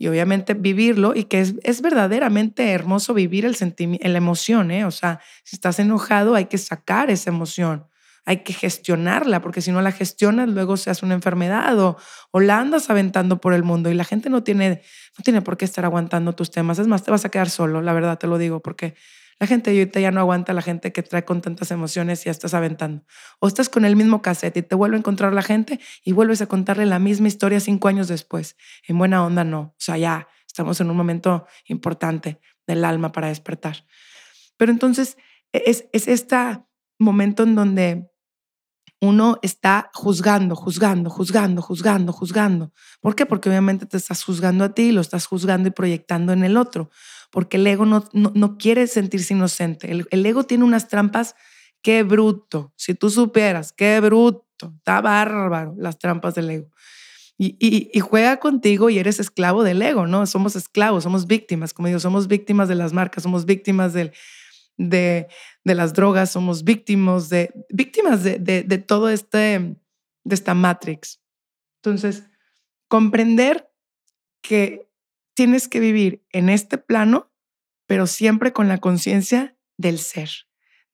y 0.00 0.08
obviamente 0.08 0.54
vivirlo 0.54 1.12
y 1.14 1.24
que 1.24 1.42
es, 1.42 1.56
es 1.62 1.82
verdaderamente 1.82 2.70
hermoso 2.70 3.12
vivir 3.12 3.44
el 3.44 3.54
la 4.00 4.16
emoción, 4.16 4.70
¿eh? 4.70 4.86
O 4.86 4.90
sea, 4.90 5.20
si 5.44 5.56
estás 5.56 5.78
enojado 5.78 6.34
hay 6.34 6.46
que 6.46 6.56
sacar 6.56 7.10
esa 7.10 7.28
emoción, 7.28 7.86
hay 8.24 8.38
que 8.38 8.54
gestionarla, 8.54 9.42
porque 9.42 9.60
si 9.60 9.70
no 9.70 9.82
la 9.82 9.92
gestionas 9.92 10.48
luego 10.48 10.78
se 10.78 10.88
hace 10.88 11.04
una 11.04 11.14
enfermedad 11.14 11.78
o, 11.78 11.98
o 12.30 12.40
la 12.40 12.58
andas 12.58 12.88
aventando 12.88 13.42
por 13.42 13.52
el 13.52 13.62
mundo 13.62 13.90
y 13.90 13.94
la 13.94 14.04
gente 14.04 14.30
no 14.30 14.42
tiene, 14.42 14.80
no 15.18 15.22
tiene 15.22 15.42
por 15.42 15.58
qué 15.58 15.66
estar 15.66 15.84
aguantando 15.84 16.34
tus 16.34 16.50
temas. 16.50 16.78
Es 16.78 16.86
más, 16.86 17.04
te 17.04 17.10
vas 17.10 17.26
a 17.26 17.28
quedar 17.28 17.50
solo, 17.50 17.82
la 17.82 17.92
verdad 17.92 18.18
te 18.18 18.26
lo 18.26 18.38
digo, 18.38 18.60
porque 18.60 18.94
la 19.40 19.46
gente 19.46 19.70
ahorita 19.70 20.00
ya 20.00 20.10
no 20.10 20.20
aguanta 20.20 20.52
la 20.52 20.60
gente 20.60 20.92
que 20.92 21.02
trae 21.02 21.24
con 21.24 21.40
tantas 21.40 21.70
emociones 21.70 22.20
y 22.20 22.24
ya 22.26 22.30
estás 22.30 22.52
aventando. 22.52 23.04
O 23.38 23.48
estás 23.48 23.70
con 23.70 23.86
el 23.86 23.96
mismo 23.96 24.20
cassette 24.20 24.58
y 24.58 24.62
te 24.62 24.74
vuelve 24.74 24.96
a 24.96 24.98
encontrar 24.98 25.32
la 25.32 25.40
gente 25.40 25.80
y 26.04 26.12
vuelves 26.12 26.42
a 26.42 26.46
contarle 26.46 26.84
la 26.84 26.98
misma 26.98 27.26
historia 27.28 27.58
cinco 27.58 27.88
años 27.88 28.06
después. 28.06 28.58
En 28.86 28.98
buena 28.98 29.24
onda 29.24 29.42
no. 29.42 29.60
O 29.60 29.74
sea, 29.78 29.96
ya 29.96 30.28
estamos 30.46 30.78
en 30.82 30.90
un 30.90 30.96
momento 30.96 31.46
importante 31.64 32.38
del 32.66 32.84
alma 32.84 33.12
para 33.12 33.28
despertar. 33.28 33.86
Pero 34.58 34.72
entonces 34.72 35.16
es, 35.52 35.86
es 35.92 36.06
este 36.06 36.36
momento 36.98 37.44
en 37.44 37.54
donde 37.54 38.10
uno 39.00 39.38
está 39.40 39.90
juzgando, 39.94 40.54
juzgando, 40.54 41.08
juzgando, 41.08 41.62
juzgando, 41.62 42.12
juzgando. 42.12 42.72
¿Por 43.00 43.16
qué? 43.16 43.24
Porque 43.24 43.48
obviamente 43.48 43.86
te 43.86 43.96
estás 43.96 44.22
juzgando 44.22 44.64
a 44.64 44.74
ti, 44.74 44.92
lo 44.92 45.00
estás 45.00 45.24
juzgando 45.24 45.68
y 45.68 45.72
proyectando 45.72 46.34
en 46.34 46.44
el 46.44 46.58
otro 46.58 46.90
porque 47.30 47.56
el 47.56 47.66
ego 47.66 47.86
no, 47.86 48.04
no, 48.12 48.58
quiere 48.58 48.86
sentirse 48.86 49.34
inocente. 49.34 49.90
El, 50.10 50.26
ego 50.26 50.44
tiene 50.44 50.64
unas 50.64 50.88
trampas, 50.88 51.36
qué 51.80 52.02
bruto. 52.02 52.72
Si 52.76 52.94
tú 52.94 53.08
supieras, 53.08 53.72
qué 53.72 54.00
bruto, 54.00 54.74
está 54.76 55.00
bárbaro 55.00 55.74
las 55.78 55.98
trampas 55.98 56.34
del 56.34 56.50
ego. 56.50 56.70
Y, 57.38 57.98
juega 58.00 58.38
contigo 58.38 58.90
y 58.90 58.98
eres 58.98 59.18
esclavo 59.18 59.62
del 59.62 59.80
ego, 59.80 60.06
¿no? 60.06 60.26
Somos 60.26 60.56
esclavos, 60.56 61.04
somos 61.04 61.26
víctimas, 61.26 61.72
como 61.72 61.88
digo, 61.88 61.98
somos 61.98 62.28
víctimas 62.28 62.68
de 62.68 62.74
las 62.74 62.92
marcas, 62.92 63.22
somos 63.22 63.46
víctimas 63.46 63.94
de, 63.94 64.12
de 64.76 65.26
las 65.64 65.94
drogas, 65.94 66.32
somos 66.32 66.64
víctimas 66.64 67.30
de, 67.30 67.50
víctimas 67.70 68.22
de, 68.24 68.38
de 68.38 68.78
todo 68.78 69.08
este, 69.08 69.76
de 70.24 70.34
esta 70.34 70.52
matrix. 70.52 71.22
Entonces, 71.82 72.24
comprender 72.88 73.70
que 74.42 74.89
tienes 75.40 75.68
que 75.68 75.80
vivir 75.80 76.22
en 76.32 76.50
este 76.50 76.76
plano, 76.76 77.32
pero 77.86 78.06
siempre 78.06 78.52
con 78.52 78.68
la 78.68 78.76
conciencia 78.76 79.56
del 79.78 79.98
ser, 79.98 80.28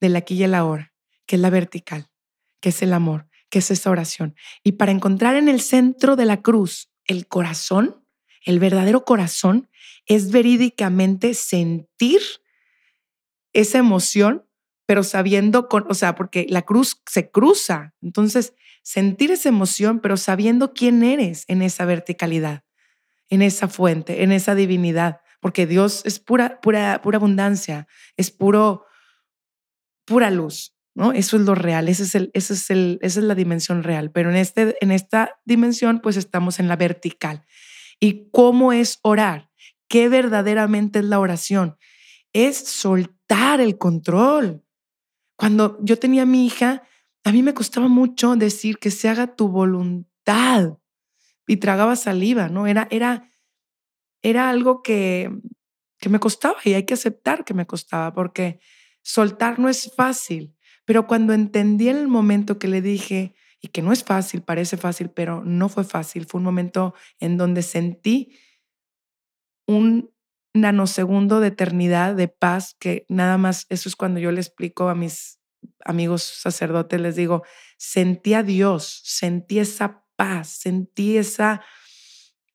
del 0.00 0.15
aquí 0.15 0.37
y 0.37 0.45
el 0.45 0.55
ahora, 0.55 0.95
que 1.26 1.35
es 1.35 1.43
la 1.43 1.50
vertical, 1.50 2.12
que 2.61 2.69
es 2.69 2.81
el 2.81 2.93
amor, 2.93 3.29
que 3.50 3.59
es 3.59 3.73
esa 3.73 3.91
oración. 3.91 4.37
Y 4.62 4.73
para 4.73 4.93
encontrar 4.93 5.35
en 5.35 5.49
el 5.49 5.61
centro 5.61 6.15
de 6.15 6.26
la 6.26 6.43
cruz 6.43 6.93
el 7.07 7.26
corazón, 7.26 8.07
el 8.45 8.61
verdadero 8.61 9.05
corazón, 9.05 9.69
es 10.07 10.31
verídicamente 10.31 11.35
sentir 11.35 12.21
esa 13.53 13.79
emoción, 13.79 14.47
pero 14.87 15.03
sabiendo, 15.03 15.67
o 15.69 15.95
sea, 15.95 16.15
porque 16.15 16.47
la 16.49 16.62
cruz 16.62 17.03
se 17.11 17.33
cruza. 17.33 17.97
Entonces, 18.00 18.55
sentir 18.85 19.33
esa 19.33 19.49
emoción, 19.49 19.99
pero 19.99 20.17
sabiendo 20.17 20.73
quién 20.73 21.03
eres 21.03 21.47
en 21.49 21.62
esa 21.62 21.85
verticalidad 21.85 22.62
en 23.28 23.42
esa 23.42 23.68
fuente, 23.68 24.23
en 24.23 24.33
esa 24.33 24.54
divinidad, 24.54 25.21
porque 25.40 25.66
Dios 25.66 26.02
es 26.04 26.18
pura, 26.18 26.61
pura, 26.61 27.00
pura 27.02 27.18
abundancia, 27.18 27.87
es 28.16 28.30
puro, 28.30 28.87
pura 30.04 30.30
luz, 30.30 30.75
¿no? 30.95 31.12
Eso 31.12 31.37
es 31.37 31.42
lo 31.42 31.54
real, 31.54 31.88
ese 31.88 32.04
es 32.04 32.14
el, 32.14 32.30
ese 32.35 32.54
es 32.54 32.71
el, 32.71 32.99
esa 33.02 33.21
es 33.21 33.26
la 33.26 33.35
dimensión 33.35 33.83
real, 33.83 34.11
pero 34.11 34.30
en, 34.30 34.37
este, 34.37 34.76
en 34.80 34.90
esta 34.90 35.38
dimensión 35.45 36.00
pues 36.00 36.16
estamos 36.16 36.59
en 36.59 36.68
la 36.68 36.76
vertical. 36.76 37.45
¿Y 38.00 38.30
cómo 38.30 38.73
es 38.73 38.99
orar? 39.02 39.50
¿Qué 39.88 40.09
verdaderamente 40.09 40.99
es 40.99 41.04
la 41.04 41.18
oración? 41.18 41.76
Es 42.33 42.56
soltar 42.59 43.61
el 43.61 43.78
control. 43.78 44.62
Cuando 45.37 45.78
yo 45.83 45.99
tenía 45.99 46.26
mi 46.26 46.47
hija, 46.47 46.83
a 47.25 47.33
mí 47.33 47.42
me 47.42 47.54
costaba 47.54 47.88
mucho 47.88 48.37
decir 48.37 48.78
que 48.78 48.90
se 48.90 49.09
haga 49.09 49.35
tu 49.35 49.49
voluntad 49.49 50.78
y 51.47 51.59
tragaba 51.59 51.97
saliva, 51.97 52.49
¿no? 52.49 52.67
Era, 52.67 52.88
era, 52.91 53.31
era 54.23 54.50
algo 54.50 54.83
que, 54.83 55.31
que 55.99 56.09
me 56.09 56.21
costaba 56.21 56.57
y 56.65 56.75
hay 56.75 56.85
que 56.85 56.95
aceptar 56.95 57.45
que 57.45 57.55
me 57.55 57.67
costaba 57.67 58.12
porque 58.12 58.61
soltar 59.03 59.59
no 59.59 59.69
es 59.69 59.93
fácil. 59.97 60.57
Pero 60.85 61.07
cuando 61.07 61.33
entendí 61.33 61.88
en 61.88 61.97
el 61.97 62.09
momento 62.09 62.59
que 62.59 62.69
le 62.69 62.81
dije, 62.81 63.35
y 63.61 63.69
que 63.69 63.83
no 63.83 63.93
es 63.93 64.05
fácil, 64.05 64.43
parece 64.43 64.76
fácil, 64.76 65.11
pero 65.11 65.45
no 65.45 65.69
fue 65.69 65.85
fácil, 65.85 66.26
fue 66.26 66.38
un 66.38 66.45
momento 66.45 66.95
en 67.19 67.37
donde 67.37 67.62
sentí 67.62 68.38
un 69.67 70.12
nanosegundo 70.55 71.41
de 71.41 71.49
eternidad, 71.49 72.15
de 72.15 72.29
paz, 72.29 72.76
que 72.79 73.05
nada 73.09 73.38
más, 73.38 73.67
eso 73.69 73.88
es 73.88 73.97
cuando 73.97 74.21
yo 74.21 74.31
le 74.31 74.41
explico 74.41 74.88
a 74.88 74.95
mis 74.95 75.41
amigos 75.85 76.23
sacerdotes, 76.23 77.00
les 77.00 77.17
digo, 77.17 77.43
sentí 77.76 78.35
a 78.35 78.43
Dios, 78.43 79.03
sentí 79.05 79.59
esa 79.59 80.05
paz, 80.16 80.49
sentí 80.49 81.16
esa, 81.16 81.62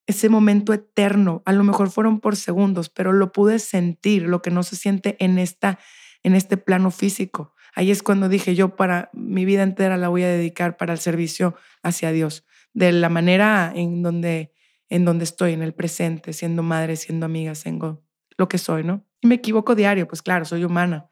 ese 0.07 0.29
momento 0.29 0.73
eterno. 0.73 1.41
A 1.45 1.53
lo 1.53 1.63
mejor 1.63 1.89
fueron 1.89 2.19
por 2.19 2.35
segundos, 2.35 2.89
pero 2.89 3.13
lo 3.13 3.31
pude 3.31 3.59
sentir, 3.59 4.23
lo 4.23 4.41
que 4.41 4.51
no 4.51 4.63
se 4.63 4.75
siente 4.75 5.15
en, 5.19 5.37
esta, 5.37 5.79
en 6.23 6.35
este 6.35 6.57
plano 6.57 6.91
físico. 6.91 7.53
Ahí 7.73 7.91
es 7.91 8.03
cuando 8.03 8.27
dije, 8.27 8.55
yo 8.55 8.75
para 8.75 9.09
mi 9.13 9.45
vida 9.45 9.63
entera 9.63 9.97
la 9.97 10.09
voy 10.09 10.23
a 10.23 10.27
dedicar 10.27 10.75
para 10.75 10.93
el 10.93 10.99
servicio 10.99 11.55
hacia 11.83 12.11
Dios, 12.11 12.45
de 12.73 12.91
la 12.91 13.09
manera 13.09 13.71
en 13.73 14.01
donde, 14.01 14.53
en 14.89 15.05
donde 15.05 15.23
estoy, 15.23 15.53
en 15.53 15.61
el 15.61 15.73
presente, 15.73 16.33
siendo 16.33 16.63
madre, 16.63 16.97
siendo 16.97 17.25
amiga, 17.25 17.55
siendo 17.55 18.03
lo 18.37 18.49
que 18.49 18.57
soy, 18.57 18.83
¿no? 18.83 19.05
Y 19.21 19.27
me 19.27 19.35
equivoco 19.35 19.75
diario, 19.75 20.07
pues 20.07 20.21
claro, 20.21 20.45
soy 20.45 20.65
humana 20.65 21.09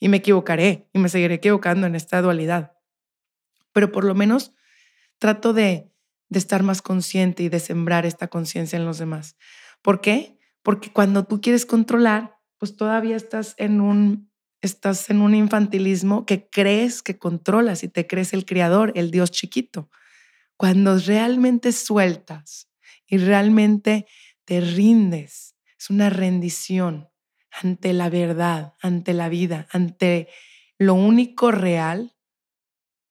y 0.00 0.08
me 0.08 0.18
equivocaré 0.18 0.88
y 0.92 0.98
me 0.98 1.08
seguiré 1.08 1.34
equivocando 1.34 1.86
en 1.86 1.94
esta 1.94 2.20
dualidad. 2.20 2.72
Pero 3.72 3.90
por 3.92 4.04
lo 4.04 4.14
menos 4.14 4.52
trato 5.18 5.52
de, 5.52 5.90
de 6.28 6.38
estar 6.38 6.62
más 6.62 6.82
consciente 6.82 7.42
y 7.42 7.48
de 7.48 7.60
sembrar 7.60 8.06
esta 8.06 8.28
conciencia 8.28 8.76
en 8.76 8.84
los 8.84 8.98
demás. 8.98 9.36
¿Por 9.82 10.00
qué? 10.00 10.38
Porque 10.62 10.92
cuando 10.92 11.24
tú 11.24 11.40
quieres 11.40 11.66
controlar, 11.66 12.36
pues 12.58 12.76
todavía 12.76 13.16
estás 13.16 13.54
en 13.58 13.80
un 13.80 14.32
estás 14.64 15.10
en 15.10 15.20
un 15.20 15.34
infantilismo 15.34 16.24
que 16.24 16.48
crees 16.48 17.02
que 17.02 17.18
controlas 17.18 17.84
y 17.84 17.88
te 17.88 18.06
crees 18.06 18.32
el 18.32 18.46
creador, 18.46 18.92
el 18.94 19.10
Dios 19.10 19.30
chiquito. 19.30 19.90
Cuando 20.56 20.98
realmente 20.98 21.72
sueltas 21.72 22.70
y 23.06 23.18
realmente 23.18 24.06
te 24.46 24.60
rindes, 24.60 25.54
es 25.78 25.90
una 25.90 26.08
rendición 26.08 27.08
ante 27.50 27.92
la 27.92 28.08
verdad, 28.08 28.74
ante 28.80 29.12
la 29.12 29.28
vida, 29.28 29.66
ante 29.70 30.28
lo 30.78 30.94
único 30.94 31.50
real, 31.50 32.13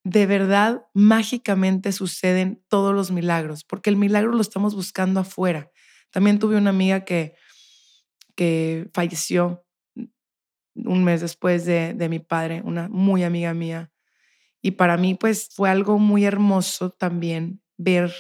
de 0.04 0.26
verdad 0.26 0.86
mágicamente 0.94 1.92
suceden 1.92 2.64
todos 2.68 2.94
los 2.94 3.12
milagros, 3.12 3.64
porque 3.64 3.90
el 3.90 3.96
milagro 3.96 4.34
lo 4.34 4.42
estamos 4.42 4.76
buscando 4.76 5.22
afuera. 5.22 5.72
También 6.12 6.40
tuve 6.40 6.58
una 6.58 6.72
amiga 6.72 7.06
que, 7.06 7.36
que 8.36 8.90
falleció 8.94 9.66
un 10.76 11.04
mes 11.04 11.22
después 11.22 11.66
de, 11.66 11.94
de 11.94 12.10
mi 12.10 12.20
padre, 12.20 12.62
una 12.66 12.90
muy 12.90 13.24
amiga 13.24 13.54
mía. 13.54 13.92
Y 14.62 14.72
para 14.72 14.98
mí, 14.98 15.16
pues 15.16 15.50
fue 15.54 15.70
algo 15.70 16.00
muy 16.00 16.26
hermoso 16.26 16.90
también 16.90 17.62
ver 17.78 18.14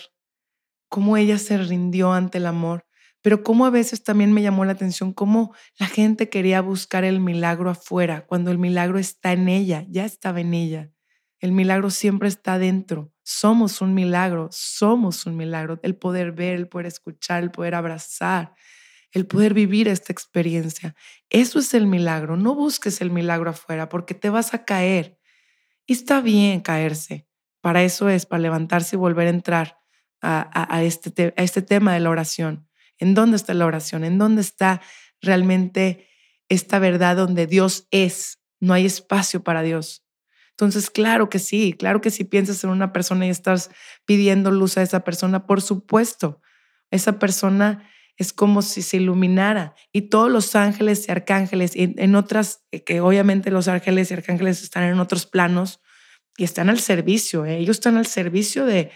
cómo 0.89 1.17
ella 1.17 1.37
se 1.37 1.57
rindió 1.57 2.13
ante 2.13 2.37
el 2.37 2.45
amor, 2.45 2.85
pero 3.21 3.43
cómo 3.43 3.65
a 3.65 3.69
veces 3.69 4.03
también 4.03 4.31
me 4.33 4.41
llamó 4.41 4.65
la 4.65 4.73
atención 4.73 5.13
cómo 5.13 5.53
la 5.79 5.87
gente 5.87 6.29
quería 6.29 6.61
buscar 6.61 7.03
el 7.03 7.19
milagro 7.19 7.69
afuera, 7.69 8.25
cuando 8.27 8.51
el 8.51 8.57
milagro 8.59 8.99
está 8.99 9.31
en 9.33 9.49
ella, 9.49 9.85
ya 9.89 10.05
estaba 10.05 10.41
en 10.41 10.53
ella. 10.53 10.91
El 11.43 11.51
milagro 11.51 11.89
siempre 11.89 12.29
está 12.29 12.57
dentro. 12.57 13.11
Somos 13.21 13.81
un 13.81 13.93
milagro, 13.93 14.47
somos 14.49 15.25
un 15.25 15.35
milagro. 15.35 15.77
El 15.83 15.97
poder 15.97 16.31
ver, 16.31 16.55
el 16.55 16.69
poder 16.69 16.85
escuchar, 16.85 17.43
el 17.43 17.51
poder 17.51 17.75
abrazar, 17.75 18.53
el 19.11 19.27
poder 19.27 19.53
vivir 19.53 19.89
esta 19.89 20.13
experiencia. 20.13 20.95
Eso 21.29 21.59
es 21.59 21.73
el 21.73 21.85
milagro. 21.85 22.37
No 22.37 22.55
busques 22.55 23.01
el 23.01 23.11
milagro 23.11 23.49
afuera 23.49 23.89
porque 23.89 24.13
te 24.13 24.29
vas 24.29 24.53
a 24.53 24.63
caer. 24.63 25.19
Y 25.85 25.91
está 25.91 26.21
bien 26.21 26.61
caerse. 26.61 27.27
Para 27.59 27.83
eso 27.83 28.07
es, 28.07 28.25
para 28.25 28.41
levantarse 28.41 28.95
y 28.95 28.99
volver 28.99 29.27
a 29.27 29.31
entrar 29.31 29.79
a, 30.21 30.81
este, 30.81 31.33
a 31.35 31.43
este 31.43 31.61
tema 31.61 31.93
de 31.93 31.99
la 31.99 32.09
oración. 32.09 32.69
¿En 32.97 33.15
dónde 33.15 33.35
está 33.35 33.53
la 33.53 33.65
oración? 33.65 34.05
¿En 34.05 34.17
dónde 34.17 34.39
está 34.39 34.79
realmente 35.19 36.07
esta 36.47 36.79
verdad 36.79 37.17
donde 37.17 37.47
Dios 37.47 37.89
es? 37.91 38.39
No 38.61 38.73
hay 38.73 38.85
espacio 38.85 39.43
para 39.43 39.61
Dios. 39.61 40.02
Entonces, 40.53 40.89
claro 40.89 41.29
que 41.29 41.39
sí, 41.39 41.73
claro 41.73 41.99
que 41.99 42.11
si 42.11 42.23
piensas 42.23 42.63
en 42.63 42.69
una 42.69 42.93
persona 42.93 43.25
y 43.25 43.29
estás 43.29 43.71
pidiendo 44.05 44.51
luz 44.51 44.77
a 44.77 44.83
esa 44.83 45.03
persona, 45.03 45.47
por 45.47 45.61
supuesto, 45.61 46.41
esa 46.91 47.17
persona 47.17 47.89
es 48.17 48.33
como 48.33 48.61
si 48.61 48.83
se 48.83 48.97
iluminara 48.97 49.73
y 49.91 50.03
todos 50.03 50.31
los 50.31 50.55
ángeles 50.55 51.07
y 51.07 51.11
arcángeles, 51.11 51.75
y 51.75 51.95
en 51.97 52.15
otras, 52.15 52.63
eh, 52.71 52.83
que 52.83 53.01
obviamente 53.01 53.49
los 53.49 53.67
ángeles 53.67 54.11
y 54.11 54.13
arcángeles 54.13 54.61
están 54.61 54.83
en 54.83 54.99
otros 54.99 55.25
planos 55.25 55.81
y 56.37 56.43
están 56.43 56.69
al 56.69 56.79
servicio, 56.79 57.45
¿eh? 57.45 57.57
ellos 57.57 57.77
están 57.77 57.97
al 57.97 58.05
servicio 58.05 58.65
de, 58.65 58.91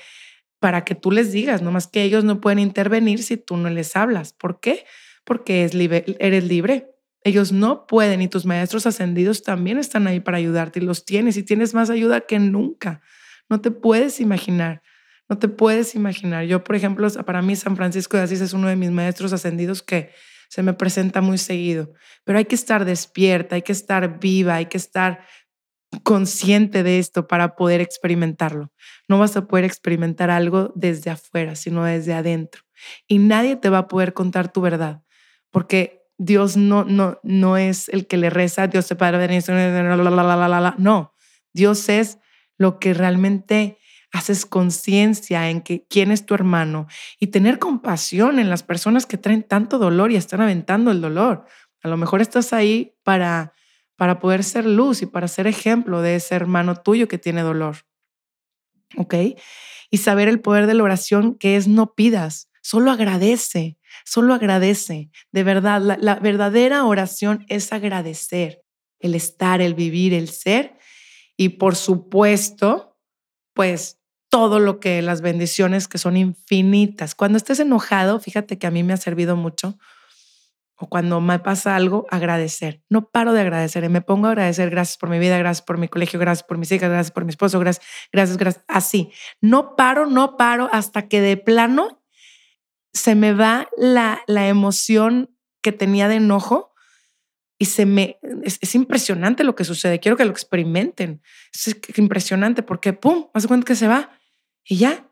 para 0.59 0.83
que 0.85 0.95
tú 0.95 1.11
les 1.11 1.31
digas, 1.31 1.61
no 1.61 1.71
más 1.71 1.87
que 1.87 2.03
ellos 2.03 2.23
no 2.23 2.41
pueden 2.41 2.59
intervenir 2.59 3.23
si 3.23 3.37
tú 3.37 3.57
no 3.57 3.69
les 3.69 3.95
hablas. 3.95 4.33
¿Por 4.33 4.59
qué? 4.59 4.85
Porque 5.23 5.63
es 5.63 5.73
eres 5.73 6.43
libre. 6.43 6.89
Ellos 7.27 7.51
no 7.51 7.87
pueden 7.87 8.22
y 8.22 8.29
tus 8.29 8.46
maestros 8.46 8.87
ascendidos 8.87 9.44
también 9.44 9.77
están 9.77 10.07
ahí 10.07 10.22
para 10.22 10.37
ayudarte 10.37 10.79
y 10.79 10.83
los 10.83 11.03
tienes 11.03 11.35
y 11.35 11.44
tienes 11.44 11.74
más 11.74 11.90
ayuda 11.90 12.22
que 12.22 12.40
nunca. 12.40 13.01
No 13.50 13.59
te 13.59 13.70
puedes 13.70 14.22
imaginar. 14.22 14.81
No 15.27 15.37
te 15.37 15.50
puedes 15.50 15.94
imaginar. 15.94 16.46
Yo, 16.46 16.63
por 16.63 16.77
ejemplo, 16.77 17.05
para 17.25 17.42
mí 17.42 17.57
San 17.57 17.75
Francisco 17.75 18.16
de 18.16 18.24
Asís 18.24 18.40
es 18.40 18.53
uno 18.53 18.70
de 18.70 18.77
mis 18.77 18.92
maestros 18.92 19.33
ascendidos 19.33 19.83
que 19.83 20.11
se 20.48 20.63
me 20.63 20.72
presenta 20.72 21.20
muy 21.20 21.37
seguido, 21.37 21.92
pero 22.24 22.37
hay 22.37 22.46
que 22.46 22.55
estar 22.55 22.85
despierta, 22.85 23.55
hay 23.55 23.61
que 23.61 23.74
estar 23.74 24.22
viva, 24.22 24.55
hay 24.55 24.68
que 24.68 24.77
estar 24.77 25.25
consciente 26.03 26.81
de 26.81 27.00
esto 27.00 27.27
para 27.27 27.57
poder 27.57 27.81
experimentarlo. 27.81 28.72
No 29.09 29.20
vas 29.20 29.35
a 29.35 29.48
poder 29.48 29.66
experimentar 29.66 30.29
algo 30.29 30.72
desde 30.75 31.11
afuera, 31.11 31.55
sino 31.55 31.83
desde 31.83 32.13
adentro. 32.13 32.61
Y 33.05 33.20
nadie 33.20 33.57
te 33.57 33.68
va 33.68 33.79
a 33.79 33.87
poder 33.90 34.13
contar 34.13 34.50
tu 34.50 34.61
verdad, 34.61 35.03
porque 35.51 35.97
Dios 36.18 36.58
no, 36.58 36.84
no, 36.84 37.20
no 37.24 37.58
es 37.58 37.90
el 37.90 38.08
que 38.08 38.18
le 38.18 38.30
reza, 38.30 38.68
Dios 38.68 38.88
te 38.88 38.96
padre, 38.96 39.40
no, 40.77 41.14
Dios 41.53 41.90
es 41.90 42.18
lo 42.58 42.80
que 42.80 42.94
realmente 42.94 43.77
haces 44.12 44.46
conciencia 44.46 45.50
en 45.50 45.62
que 45.62 45.86
quién 45.88 46.12
es 46.12 46.25
tu 46.25 46.34
hermano 46.34 46.88
y 47.20 47.27
tener 47.27 47.60
compasión 47.60 48.40
en 48.40 48.50
las 48.50 48.64
personas 48.64 49.06
que 49.06 49.18
traen 49.18 49.44
tanto 49.44 49.77
dolor 49.77 50.12
y 50.12 50.16
están 50.16 50.42
aventando 50.42 50.92
el 50.92 51.01
dolor. 51.01 51.46
A 51.84 51.88
lo 51.88 51.98
mejor 51.98 52.22
estás 52.22 52.53
ahí 52.53 52.96
para 53.03 53.53
para 53.98 54.20
poder 54.20 54.44
ser 54.44 54.66
luz 54.66 55.01
y 55.01 55.08
para 55.08 55.27
ser 55.27 55.48
ejemplo 55.48 56.01
de 56.01 56.16
ese 56.16 56.36
hermano 56.36 56.75
tuyo 56.75 57.10
que 57.10 57.18
tiene 57.18 57.42
dolor. 57.42 57.77
¿Ok? 58.96 59.16
Y 59.90 59.98
saber 59.98 60.30
el 60.30 60.40
poder 60.40 60.68
de 60.68 60.75
la 60.75 60.84
oración 60.84 61.36
que 61.36 61.58
es 61.58 61.68
no 61.68 61.94
pidas, 61.94 62.50
solo 62.68 62.92
agradece, 62.92 63.77
solo 64.03 64.34
agradece. 64.34 65.10
De 65.32 65.44
verdad, 65.46 65.82
la, 65.82 66.16
verdadera 66.16 66.84
oración 66.84 67.46
es 67.48 67.72
agradecer, 67.72 68.62
el 69.00 69.16
estar, 69.16 69.62
el 69.62 69.74
vivir, 69.74 70.14
el 70.14 70.27
ser. 70.27 70.77
Y 71.38 71.50
por 71.50 71.77
supuesto, 71.77 72.98
pues 73.53 74.01
todo 74.27 74.60
lo 74.60 74.82
que 74.82 75.01
las 75.01 75.22
bendiciones 75.22 75.88
que 75.88 75.98
son 75.98 76.18
infinitas. 76.18 77.16
Cuando 77.16 77.38
estés 77.38 77.62
enojado, 77.62 78.20
fíjate 78.20 78.58
que 78.58 78.68
a 78.68 78.72
mí 78.72 78.84
me 78.84 78.92
ha 78.92 78.98
servido 78.98 79.38
mucho. 79.38 79.77
O 80.75 80.90
cuando 80.90 81.22
me 81.22 81.40
pasa 81.40 81.77
algo, 81.77 82.06
agradecer. 82.12 82.84
No 82.90 83.10
paro 83.10 83.32
de 83.32 83.40
agradecer. 83.40 83.86
Y 83.86 83.90
me 83.90 84.01
pongo 84.01 84.27
a 84.27 84.32
agradecer. 84.32 84.70
Gracias 84.70 84.98
por 84.98 85.08
mi 85.08 85.20
vida, 85.20 85.38
gracias 85.38 85.66
por 85.66 85.77
mi 85.77 85.88
colegio, 85.88 86.20
gracias 86.20 86.46
por 86.46 86.58
mis 86.58 86.70
hijas, 86.74 86.90
gracias 86.90 87.12
por 87.12 87.24
mi 87.24 87.30
esposo, 87.30 87.62
gracias, 87.62 87.88
gracias, 88.12 88.38
gracias. 88.38 88.66
Así. 88.68 89.10
No 89.40 89.77
paro, 89.77 90.06
no 90.06 90.36
paro 90.36 90.68
hasta 90.74 91.08
que 91.08 91.22
de 91.22 91.38
plano 91.38 92.03
se 92.98 93.16
me 93.16 93.33
va 93.33 93.70
la, 93.77 94.22
la 94.27 94.48
emoción 94.48 95.29
que 95.62 95.72
tenía 95.72 96.07
de 96.07 96.16
enojo 96.16 96.74
y 97.60 97.66
se 97.66 97.86
me 97.86 98.20
es, 98.44 98.75
impresionante 98.75 99.44
lo 99.44 99.55
que 99.55 99.64
sucede. 99.64 100.00
Quiero 100.00 100.18
que 100.18 100.25
lo 100.25 100.31
experimenten. 100.31 101.22
Es 101.53 101.75
impresionante 101.98 102.64
porque 102.64 102.94
pum, 102.94 103.27
hace 103.33 103.48
cuenta 103.48 103.66
que 103.66 103.75
se 103.75 103.88
va 103.88 104.12
y 104.64 104.77
ya. 104.77 105.10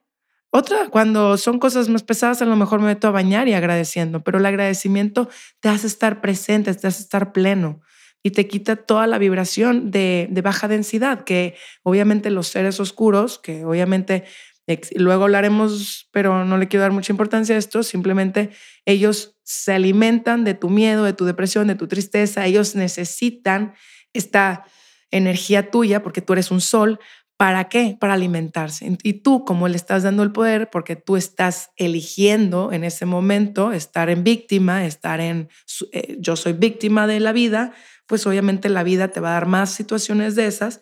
Otra, 0.52 0.90
cuando 0.90 1.38
son 1.38 1.60
cosas 1.60 1.90
más 1.90 2.04
pesadas, 2.04 2.42
a 2.42 2.46
lo 2.46 2.56
mejor 2.56 2.80
me 2.80 2.88
meto 2.88 3.08
a 3.08 3.12
bañar 3.12 3.48
y 3.48 3.54
agradeciendo, 3.54 4.24
pero 4.24 4.38
el 4.38 4.46
agradecimiento 4.46 5.28
te 5.60 5.70
hace 5.70 5.88
estar 5.88 6.22
presente, 6.22 6.74
te 6.74 6.88
hace 6.88 7.02
estar 7.02 7.34
pleno 7.34 7.82
y 8.24 8.32
te 8.32 8.48
quita 8.48 8.76
toda 8.78 9.06
la 9.06 9.18
vibración 9.18 9.92
de, 9.92 10.28
de 10.32 10.42
baja 10.42 10.68
densidad, 10.68 11.26
que 11.26 11.56
obviamente 11.84 12.32
los 12.32 12.48
seres 12.48 12.80
oscuros, 12.80 13.38
que 13.38 13.66
obviamente 13.66 14.24
luego 14.96 15.24
hablaremos, 15.24 16.10
pero 16.12 16.46
no 16.46 16.58
le 16.58 16.68
quiero 16.68 16.84
dar 16.84 16.92
mucha 16.92 17.14
importancia 17.14 17.56
a 17.56 17.60
esto, 17.60 17.84
simplemente 17.84 18.50
ellos 18.86 19.38
se 19.44 19.74
alimentan 19.74 20.44
de 20.44 20.54
tu 20.54 20.70
miedo, 20.70 21.04
de 21.04 21.14
tu 21.14 21.26
depresión, 21.26 21.68
de 21.68 21.76
tu 21.76 21.88
tristeza, 21.88 22.46
ellos 22.46 22.76
necesitan 22.76 23.76
esta 24.14 24.66
energía 25.12 25.70
tuya 25.70 26.02
porque 26.02 26.22
tú 26.22 26.34
eres 26.34 26.52
un 26.52 26.62
sol 26.62 27.00
¿Para 27.38 27.68
qué? 27.68 27.98
Para 28.00 28.14
alimentarse. 28.14 28.98
Y 29.04 29.14
tú, 29.14 29.44
como 29.44 29.68
le 29.68 29.76
estás 29.76 30.04
dando 30.04 30.24
el 30.24 30.32
poder, 30.32 30.70
porque 30.70 30.96
tú 30.96 31.18
estás 31.18 31.72
eligiendo 31.76 32.72
en 32.72 32.86
ese 32.86 33.06
momento 33.06 33.74
estar 33.74 34.10
en 34.10 34.24
víctima, 34.24 34.86
estar 34.86 35.20
en 35.20 35.50
eh, 35.92 36.16
yo 36.18 36.38
soy 36.38 36.54
víctima 36.54 37.08
de 37.08 37.20
la 37.20 37.34
vida, 37.34 37.74
pues 38.08 38.26
obviamente 38.26 38.70
la 38.70 38.84
vida 38.84 39.10
te 39.10 39.20
va 39.20 39.32
a 39.32 39.34
dar 39.34 39.48
más 39.48 39.72
situaciones 39.72 40.36
de 40.36 40.48
esas. 40.48 40.80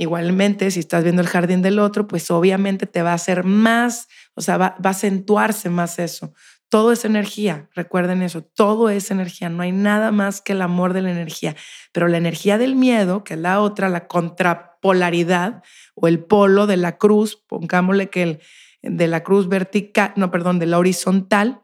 Igualmente, 0.00 0.70
si 0.70 0.80
estás 0.80 1.04
viendo 1.04 1.20
el 1.20 1.28
jardín 1.28 1.60
del 1.60 1.78
otro, 1.78 2.08
pues 2.08 2.30
obviamente 2.30 2.86
te 2.86 3.02
va 3.02 3.10
a 3.10 3.16
hacer 3.16 3.44
más, 3.44 4.08
o 4.34 4.40
sea, 4.40 4.56
va, 4.56 4.74
va 4.82 4.88
a 4.88 4.92
acentuarse 4.92 5.68
más 5.68 5.98
eso. 5.98 6.32
Todo 6.70 6.90
es 6.90 7.04
energía, 7.04 7.68
recuerden 7.74 8.22
eso, 8.22 8.42
todo 8.42 8.88
es 8.88 9.10
energía, 9.10 9.50
no 9.50 9.62
hay 9.62 9.72
nada 9.72 10.10
más 10.10 10.40
que 10.40 10.52
el 10.52 10.62
amor 10.62 10.94
de 10.94 11.02
la 11.02 11.10
energía, 11.10 11.54
pero 11.92 12.08
la 12.08 12.16
energía 12.16 12.56
del 12.56 12.76
miedo, 12.76 13.24
que 13.24 13.34
es 13.34 13.40
la 13.40 13.60
otra, 13.60 13.90
la 13.90 14.06
contrapolaridad 14.06 15.62
o 15.94 16.08
el 16.08 16.24
polo 16.24 16.66
de 16.66 16.78
la 16.78 16.96
cruz, 16.96 17.44
pongámosle 17.46 18.08
que 18.08 18.22
el 18.22 18.40
de 18.80 19.06
la 19.06 19.22
cruz 19.22 19.50
vertical, 19.50 20.14
no, 20.16 20.30
perdón, 20.30 20.58
de 20.58 20.64
la 20.64 20.78
horizontal, 20.78 21.60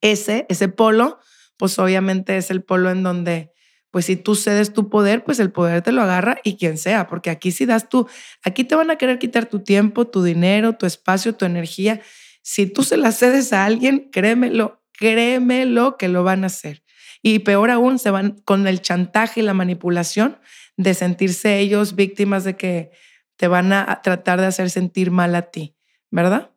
ese, 0.00 0.46
ese 0.48 0.68
polo, 0.68 1.18
pues 1.56 1.76
obviamente 1.80 2.36
es 2.36 2.52
el 2.52 2.62
polo 2.62 2.90
en 2.90 3.02
donde, 3.02 3.51
pues 3.92 4.06
si 4.06 4.16
tú 4.16 4.34
cedes 4.34 4.72
tu 4.72 4.88
poder, 4.88 5.22
pues 5.22 5.38
el 5.38 5.52
poder 5.52 5.82
te 5.82 5.92
lo 5.92 6.00
agarra 6.00 6.38
y 6.42 6.56
quien 6.56 6.78
sea, 6.78 7.06
porque 7.06 7.28
aquí 7.28 7.52
si 7.52 7.66
das 7.66 7.90
tú, 7.90 8.08
aquí 8.42 8.64
te 8.64 8.74
van 8.74 8.90
a 8.90 8.96
querer 8.96 9.18
quitar 9.18 9.46
tu 9.46 9.60
tiempo, 9.60 10.06
tu 10.06 10.24
dinero, 10.24 10.72
tu 10.72 10.86
espacio, 10.86 11.34
tu 11.34 11.44
energía 11.44 12.00
Si 12.40 12.66
tú 12.66 12.82
se 12.82 12.96
las 12.96 13.18
cedes 13.18 13.52
a 13.52 13.66
alguien, 13.66 14.08
créemelo, 14.10 14.82
créemelo 14.92 15.98
que 15.98 16.08
lo 16.08 16.24
van 16.24 16.42
a 16.42 16.46
hacer. 16.46 16.82
Y 17.20 17.40
peor 17.40 17.70
aún, 17.70 17.98
se 17.98 18.10
van 18.10 18.40
con 18.44 18.66
el 18.66 18.80
chantaje 18.80 19.40
y 19.40 19.42
la 19.44 19.54
manipulación 19.54 20.38
de 20.78 20.94
sentirse 20.94 21.58
ellos 21.58 21.94
víctimas 21.94 22.44
de 22.44 22.56
que 22.56 22.90
te 23.36 23.46
van 23.46 23.74
a 23.74 24.00
tratar 24.02 24.40
de 24.40 24.46
hacer 24.46 24.70
sentir 24.70 25.10
mal 25.10 25.34
a 25.34 25.42
ti, 25.42 25.76
¿verdad? 26.10 26.50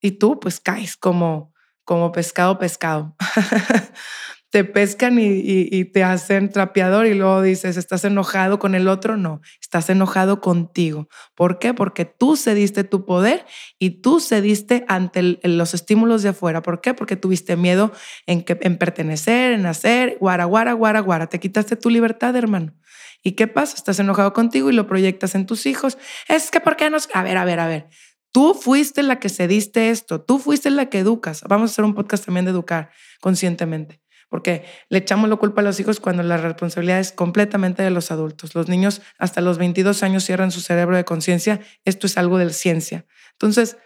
Y 0.00 0.12
tú 0.12 0.40
pues 0.40 0.58
caes 0.58 0.96
como, 0.96 1.54
como 1.84 2.10
pescado, 2.10 2.58
pescado. 2.58 3.16
te 4.50 4.64
pescan 4.64 5.18
y, 5.20 5.84
te 5.86 6.02
hacen 6.02 6.50
trapeador 6.50 7.06
y 7.06 7.14
luego 7.14 7.40
dices, 7.40 7.76
¿estás 7.76 8.04
enojado 8.04 8.58
con 8.58 8.74
el 8.74 8.88
otro? 8.88 9.16
No, 9.16 9.40
estás 9.60 9.88
enojado 9.90 10.40
contigo. 10.40 11.08
¿Por 11.36 11.60
qué? 11.60 11.72
Porque 11.72 12.04
tú 12.04 12.36
cediste 12.36 12.82
tu 12.82 13.06
poder 13.06 13.46
y 13.78 14.00
tú 14.02 14.18
cediste 14.18 14.84
ante 14.88 15.38
los 15.44 15.72
estímulos 15.72 16.24
de 16.24 16.30
afuera. 16.30 16.62
¿Por 16.62 16.80
qué? 16.80 16.94
Porque 16.94 17.14
tuviste 17.14 17.56
miedo 17.56 17.92
en, 18.26 18.42
que, 18.42 18.58
en 18.60 18.76
pertenecer, 18.76 19.52
en 19.52 19.66
hacer, 19.66 20.16
guara, 20.18 20.46
guara, 20.46 20.72
guara, 20.72 20.98
guara. 20.98 21.28
Te 21.28 21.38
quitaste 21.38 21.76
tu 21.76 21.88
libertad, 21.88 22.34
hermano. 22.34 22.74
¿Y 23.22 23.32
qué 23.32 23.46
pasa? 23.46 23.76
Estás 23.76 24.00
enojado 24.00 24.32
contigo 24.32 24.68
y 24.68 24.72
lo 24.72 24.88
proyectas 24.88 25.36
en 25.36 25.46
tus 25.46 25.64
hijos. 25.66 25.96
Es 26.26 26.50
que, 26.50 26.58
¿por 26.58 26.76
qué 26.76 26.90
nos...? 26.90 27.08
A 27.14 27.22
ver, 27.22 27.36
a 27.36 27.44
ver, 27.44 27.60
a 27.60 27.68
ver. 27.68 27.88
Tú 28.32 28.54
fuiste 28.54 29.04
la 29.04 29.20
que 29.20 29.28
cediste 29.28 29.90
esto, 29.90 30.20
tú 30.22 30.38
fuiste 30.38 30.70
la 30.70 30.86
que 30.86 31.00
educas. 31.00 31.42
Vamos 31.48 31.70
a 31.70 31.72
hacer 31.72 31.84
un 31.84 31.94
podcast 31.94 32.24
también 32.24 32.44
de 32.44 32.52
educar 32.52 32.90
conscientemente 33.20 33.99
porque 34.30 34.64
le 34.88 34.98
echamos 34.98 35.28
la 35.28 35.36
culpa 35.36 35.60
a 35.60 35.64
los 35.64 35.78
hijos 35.80 36.00
cuando 36.00 36.22
la 36.22 36.38
responsabilidad 36.38 37.00
es 37.00 37.12
completamente 37.12 37.82
de 37.82 37.90
los 37.90 38.10
adultos. 38.12 38.54
Los 38.54 38.68
niños 38.68 39.02
hasta 39.18 39.40
los 39.40 39.58
22 39.58 40.02
años 40.04 40.24
cierran 40.24 40.52
su 40.52 40.60
cerebro 40.60 40.96
de 40.96 41.04
conciencia. 41.04 41.60
Esto 41.84 42.06
es 42.06 42.16
algo 42.16 42.38
de 42.38 42.48
ciencia. 42.50 43.04
Entonces, 43.32 43.76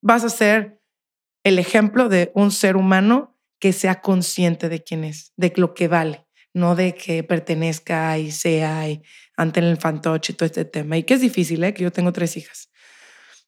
vas 0.00 0.24
a 0.24 0.30
ser 0.30 0.80
el 1.42 1.58
ejemplo 1.58 2.08
de 2.08 2.30
un 2.34 2.52
ser 2.52 2.76
humano 2.76 3.36
que 3.58 3.72
sea 3.72 4.00
consciente 4.00 4.68
de 4.68 4.84
quién 4.84 5.02
es, 5.02 5.32
de 5.36 5.52
lo 5.56 5.74
que 5.74 5.88
vale, 5.88 6.26
no 6.54 6.76
de 6.76 6.94
que 6.94 7.24
pertenezca 7.24 8.16
y 8.18 8.30
sea 8.30 8.88
y 8.88 9.02
ante 9.36 9.58
el 9.58 9.78
fantoche 9.78 10.32
y 10.32 10.36
todo 10.36 10.46
este 10.46 10.64
tema. 10.64 10.96
Y 10.96 11.02
que 11.02 11.14
es 11.14 11.20
difícil, 11.20 11.64
¿eh? 11.64 11.74
que 11.74 11.82
yo 11.82 11.90
tengo 11.90 12.12
tres 12.12 12.36
hijas. 12.36 12.70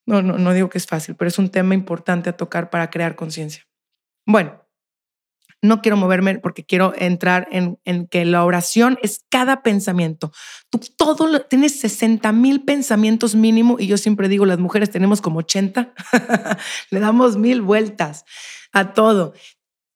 No, 0.04 0.20
no 0.20 0.52
digo 0.52 0.68
que 0.68 0.78
es 0.78 0.86
fácil, 0.86 1.14
pero 1.14 1.28
es 1.28 1.38
un 1.38 1.50
tema 1.50 1.74
importante 1.74 2.28
a 2.28 2.36
tocar 2.36 2.70
para 2.70 2.90
crear 2.90 3.14
conciencia. 3.14 3.68
Bueno, 4.26 4.66
no 5.62 5.82
quiero 5.82 5.96
moverme 5.96 6.38
porque 6.38 6.64
quiero 6.64 6.92
entrar 6.96 7.48
en, 7.50 7.78
que 8.06 8.24
la 8.24 8.44
oración 8.44 8.98
es 9.02 9.24
cada 9.28 9.62
pensamiento. 9.62 10.32
Tú 10.70 10.80
todo 10.96 11.26
lo, 11.26 11.42
tienes 11.42 11.78
60 11.80 12.32
mil 12.32 12.62
pensamientos 12.62 13.34
mínimo 13.34 13.76
y 13.78 13.86
yo 13.86 13.98
siempre 13.98 14.28
digo, 14.28 14.46
las 14.46 14.58
mujeres 14.58 14.90
tenemos 14.90 15.20
como 15.20 15.40
80, 15.40 15.92
le 16.90 17.00
damos 17.00 17.36
mil 17.36 17.62
vueltas 17.62 18.24
a 18.72 18.92
todo. 18.94 19.34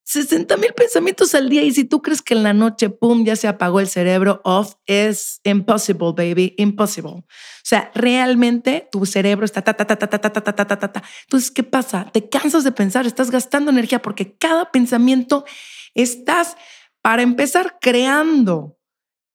60 0.04 0.58
mil 0.58 0.74
pensamientos 0.74 1.34
al 1.34 1.48
día 1.48 1.62
y 1.62 1.72
si 1.72 1.84
tú 1.84 2.02
crees 2.02 2.20
que 2.20 2.34
en 2.34 2.42
la 2.42 2.52
noche, 2.52 2.90
pum, 2.90 3.24
ya 3.24 3.36
se 3.36 3.48
apagó 3.48 3.80
el 3.80 3.88
cerebro 3.88 4.42
off, 4.44 4.74
es 4.84 5.40
impossible, 5.44 6.12
baby, 6.14 6.54
impossible. 6.58 7.12
O 7.12 7.24
sea, 7.62 7.90
realmente 7.94 8.86
tu 8.92 9.06
cerebro 9.06 9.46
está 9.46 9.62
ta, 9.62 9.74
ta, 9.74 9.86
ta, 9.86 9.96
ta, 9.96 10.08
ta, 10.08 10.18
ta, 10.20 10.30
ta, 10.30 10.54
ta, 10.54 10.66
ta, 10.66 10.92
ta. 10.92 11.02
Entonces, 11.22 11.50
¿qué 11.50 11.62
pasa? 11.62 12.10
Te 12.12 12.28
cansas 12.28 12.64
de 12.64 12.72
pensar, 12.72 13.06
estás 13.06 13.30
gastando 13.30 13.70
energía 13.70 14.02
porque 14.02 14.36
cada 14.36 14.70
pensamiento 14.70 15.46
estás, 15.94 16.56
para 17.00 17.22
empezar, 17.22 17.78
creando 17.80 18.78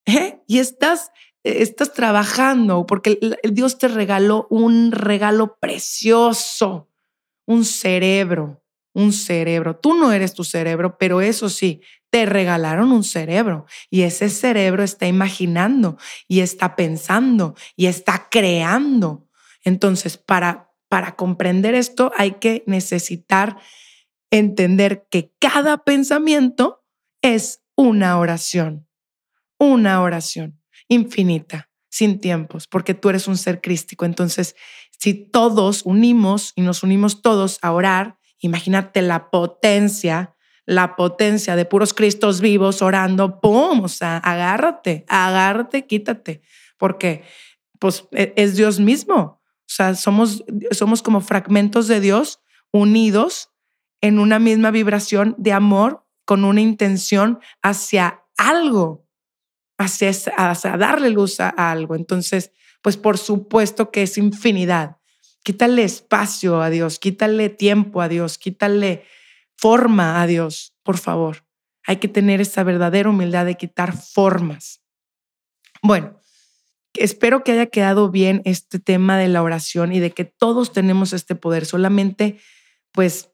¿eh? 0.06 0.40
y 0.46 0.60
estás, 0.60 1.10
estás 1.42 1.92
trabajando 1.94 2.86
porque 2.86 3.18
Dios 3.42 3.76
te 3.78 3.88
regaló 3.88 4.46
un 4.50 4.92
regalo 4.92 5.58
precioso, 5.60 6.88
un 7.44 7.64
cerebro 7.64 8.60
un 9.00 9.12
cerebro. 9.12 9.76
Tú 9.76 9.94
no 9.94 10.12
eres 10.12 10.34
tu 10.34 10.44
cerebro, 10.44 10.98
pero 10.98 11.20
eso 11.20 11.48
sí, 11.48 11.80
te 12.10 12.26
regalaron 12.26 12.90
un 12.92 13.04
cerebro 13.04 13.66
y 13.88 14.02
ese 14.02 14.28
cerebro 14.28 14.82
está 14.82 15.06
imaginando 15.06 15.96
y 16.26 16.40
está 16.40 16.76
pensando 16.76 17.54
y 17.76 17.86
está 17.86 18.28
creando. 18.30 19.28
Entonces, 19.64 20.18
para, 20.18 20.72
para 20.88 21.14
comprender 21.14 21.74
esto 21.74 22.12
hay 22.16 22.32
que 22.32 22.64
necesitar 22.66 23.58
entender 24.30 25.06
que 25.10 25.32
cada 25.38 25.84
pensamiento 25.84 26.84
es 27.22 27.62
una 27.76 28.18
oración, 28.18 28.88
una 29.58 30.02
oración 30.02 30.60
infinita, 30.88 31.70
sin 31.88 32.20
tiempos, 32.20 32.66
porque 32.66 32.94
tú 32.94 33.08
eres 33.08 33.28
un 33.28 33.36
ser 33.36 33.60
crístico. 33.60 34.04
Entonces, 34.04 34.56
si 34.98 35.14
todos 35.14 35.82
unimos 35.84 36.52
y 36.54 36.62
nos 36.62 36.82
unimos 36.82 37.22
todos 37.22 37.58
a 37.62 37.72
orar, 37.72 38.19
Imagínate 38.40 39.02
la 39.02 39.30
potencia, 39.30 40.34
la 40.66 40.96
potencia 40.96 41.56
de 41.56 41.64
puros 41.64 41.94
Cristos 41.94 42.40
vivos 42.40 42.82
orando, 42.82 43.40
¡pum! 43.40 43.84
O 43.84 43.88
sea, 43.88 44.16
agárrate, 44.18 45.04
agárrate, 45.08 45.86
quítate, 45.86 46.42
porque 46.78 47.22
pues 47.78 48.06
e, 48.12 48.32
es 48.36 48.56
Dios 48.56 48.80
mismo. 48.80 49.40
O 49.70 49.72
sea, 49.72 49.94
somos, 49.94 50.44
somos 50.72 51.02
como 51.02 51.20
fragmentos 51.20 51.86
de 51.86 52.00
Dios 52.00 52.40
unidos 52.72 53.50
en 54.00 54.18
una 54.18 54.38
misma 54.38 54.70
vibración 54.70 55.34
de 55.38 55.52
amor 55.52 56.06
con 56.24 56.44
una 56.44 56.60
intención 56.60 57.40
hacia 57.62 58.22
algo, 58.36 59.06
hacia, 59.78 60.10
hacia 60.10 60.76
darle 60.76 61.10
luz 61.10 61.40
a 61.40 61.48
algo. 61.48 61.94
Entonces, 61.94 62.52
pues 62.82 62.96
por 62.96 63.18
supuesto 63.18 63.90
que 63.90 64.02
es 64.02 64.16
infinidad. 64.16 64.99
Quítale 65.42 65.84
espacio 65.84 66.60
a 66.60 66.70
Dios, 66.70 66.98
quítale 66.98 67.48
tiempo 67.48 68.02
a 68.02 68.08
Dios, 68.08 68.36
quítale 68.36 69.04
forma 69.56 70.20
a 70.22 70.26
Dios, 70.26 70.74
por 70.82 70.98
favor. 70.98 71.46
Hay 71.86 71.96
que 71.96 72.08
tener 72.08 72.40
esa 72.40 72.62
verdadera 72.62 73.08
humildad 73.08 73.46
de 73.46 73.56
quitar 73.56 73.96
formas. 73.96 74.82
Bueno, 75.82 76.20
espero 76.94 77.42
que 77.42 77.52
haya 77.52 77.66
quedado 77.66 78.10
bien 78.10 78.42
este 78.44 78.78
tema 78.78 79.16
de 79.18 79.28
la 79.28 79.42
oración 79.42 79.92
y 79.92 80.00
de 80.00 80.10
que 80.10 80.24
todos 80.24 80.72
tenemos 80.72 81.12
este 81.12 81.34
poder. 81.34 81.64
Solamente, 81.64 82.38
pues, 82.92 83.30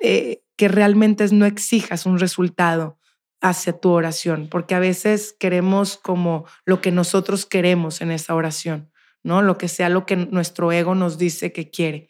eh, 0.00 0.42
que 0.56 0.68
realmente 0.68 1.26
no 1.32 1.46
exijas 1.46 2.06
un 2.06 2.18
resultado 2.18 2.98
hacia 3.40 3.78
tu 3.78 3.90
oración, 3.90 4.48
porque 4.50 4.74
a 4.74 4.78
veces 4.78 5.34
queremos 5.38 5.96
como 5.96 6.46
lo 6.64 6.80
que 6.80 6.90
nosotros 6.90 7.46
queremos 7.46 8.00
en 8.00 8.10
esa 8.10 8.34
oración. 8.34 8.90
Lo 9.26 9.58
que 9.58 9.68
sea 9.68 9.88
lo 9.88 10.06
que 10.06 10.16
nuestro 10.16 10.70
ego 10.72 10.94
nos 10.94 11.18
dice 11.18 11.52
que 11.52 11.70
quiere. 11.70 12.08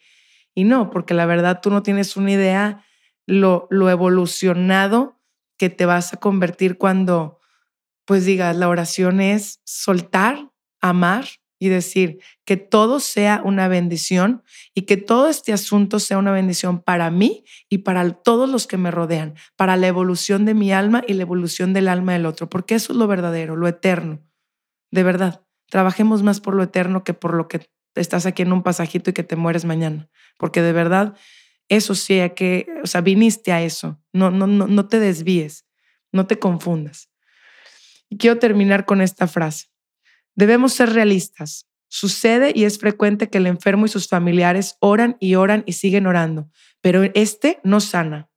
Y 0.53 0.63
no, 0.63 0.89
porque 0.89 1.13
la 1.13 1.25
verdad 1.25 1.59
tú 1.61 1.69
no 1.69 1.83
tienes 1.83 2.15
una 2.15 2.31
idea 2.31 2.85
lo, 3.25 3.67
lo 3.69 3.89
evolucionado 3.89 5.19
que 5.57 5.69
te 5.69 5.85
vas 5.85 6.13
a 6.13 6.17
convertir 6.17 6.77
cuando, 6.77 7.39
pues 8.05 8.25
digas, 8.25 8.55
la 8.55 8.69
oración 8.69 9.19
es 9.19 9.61
soltar, 9.65 10.51
amar 10.79 11.25
y 11.59 11.69
decir 11.69 12.19
que 12.45 12.55
todo 12.55 12.99
sea 12.99 13.41
una 13.43 13.67
bendición 13.67 14.43
y 14.75 14.83
que 14.83 14.97
todo 14.97 15.27
este 15.27 15.53
asunto 15.53 15.99
sea 15.99 16.19
una 16.19 16.31
bendición 16.31 16.81
para 16.81 17.09
mí 17.09 17.43
y 17.67 17.79
para 17.79 18.07
todos 18.11 18.47
los 18.47 18.67
que 18.67 18.77
me 18.77 18.91
rodean, 18.91 19.33
para 19.55 19.75
la 19.75 19.87
evolución 19.87 20.45
de 20.45 20.53
mi 20.53 20.71
alma 20.71 21.03
y 21.07 21.13
la 21.13 21.23
evolución 21.23 21.73
del 21.73 21.87
alma 21.87 22.13
del 22.13 22.27
otro, 22.27 22.47
porque 22.47 22.75
eso 22.75 22.93
es 22.93 22.99
lo 22.99 23.07
verdadero, 23.07 23.55
lo 23.55 23.67
eterno, 23.67 24.21
de 24.91 25.03
verdad 25.03 25.46
trabajemos 25.69 26.23
más 26.23 26.39
por 26.39 26.55
lo 26.55 26.63
eterno 26.63 27.03
que 27.03 27.13
por 27.13 27.33
lo 27.33 27.47
que 27.47 27.69
estás 27.95 28.25
aquí 28.25 28.43
en 28.43 28.53
un 28.53 28.63
pasajito 28.63 29.09
y 29.09 29.13
que 29.13 29.23
te 29.23 29.35
mueres 29.35 29.65
mañana. 29.65 30.09
Porque 30.37 30.61
de 30.61 30.73
verdad, 30.73 31.15
eso 31.69 31.95
sí, 31.95 32.19
que, 32.35 32.67
o 32.83 32.87
sea, 32.87 33.01
viniste 33.01 33.51
a 33.51 33.61
eso. 33.61 34.01
No, 34.13 34.31
no, 34.31 34.47
no, 34.47 34.67
no 34.67 34.87
te 34.87 34.99
desvíes, 34.99 35.65
no 36.11 36.27
te 36.27 36.39
confundas. 36.39 37.09
Y 38.09 38.17
quiero 38.17 38.39
terminar 38.39 38.85
con 38.85 39.01
esta 39.01 39.27
frase. 39.27 39.67
Debemos 40.35 40.73
ser 40.73 40.93
realistas. 40.93 41.67
Sucede 41.89 42.51
y 42.53 42.65
es 42.65 42.79
frecuente 42.79 43.29
que 43.29 43.37
el 43.37 43.47
enfermo 43.47 43.85
y 43.85 43.89
sus 43.89 44.07
familiares 44.07 44.75
oran 44.81 45.17
y 45.19 45.35
oran 45.35 45.63
y 45.65 45.73
siguen 45.73 46.05
orando, 46.05 46.49
pero 46.81 47.03
este 47.13 47.59
no 47.63 47.79
sana. 47.79 48.29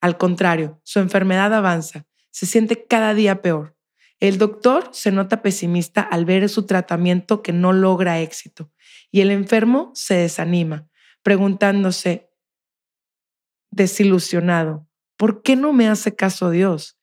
Al 0.00 0.16
contrario, 0.16 0.80
su 0.82 0.98
enfermedad 0.98 1.52
avanza, 1.52 2.06
se 2.30 2.46
siente 2.46 2.86
cada 2.86 3.12
día 3.12 3.42
peor. 3.42 3.75
El 4.20 4.38
doctor 4.38 4.88
se 4.92 5.12
nota 5.12 5.42
pesimista 5.42 6.00
al 6.00 6.24
ver 6.24 6.48
su 6.48 6.64
tratamiento 6.64 7.42
que 7.42 7.52
no 7.52 7.72
logra 7.72 8.20
éxito 8.20 8.72
y 9.10 9.20
el 9.20 9.30
enfermo 9.30 9.92
se 9.94 10.14
desanima, 10.14 10.88
preguntándose, 11.22 12.30
desilusionado, 13.70 14.88
¿por 15.16 15.42
qué 15.42 15.56
no 15.56 15.72
me 15.72 15.88
hace 15.88 16.14
caso 16.14 16.50
Dios? 16.50 16.98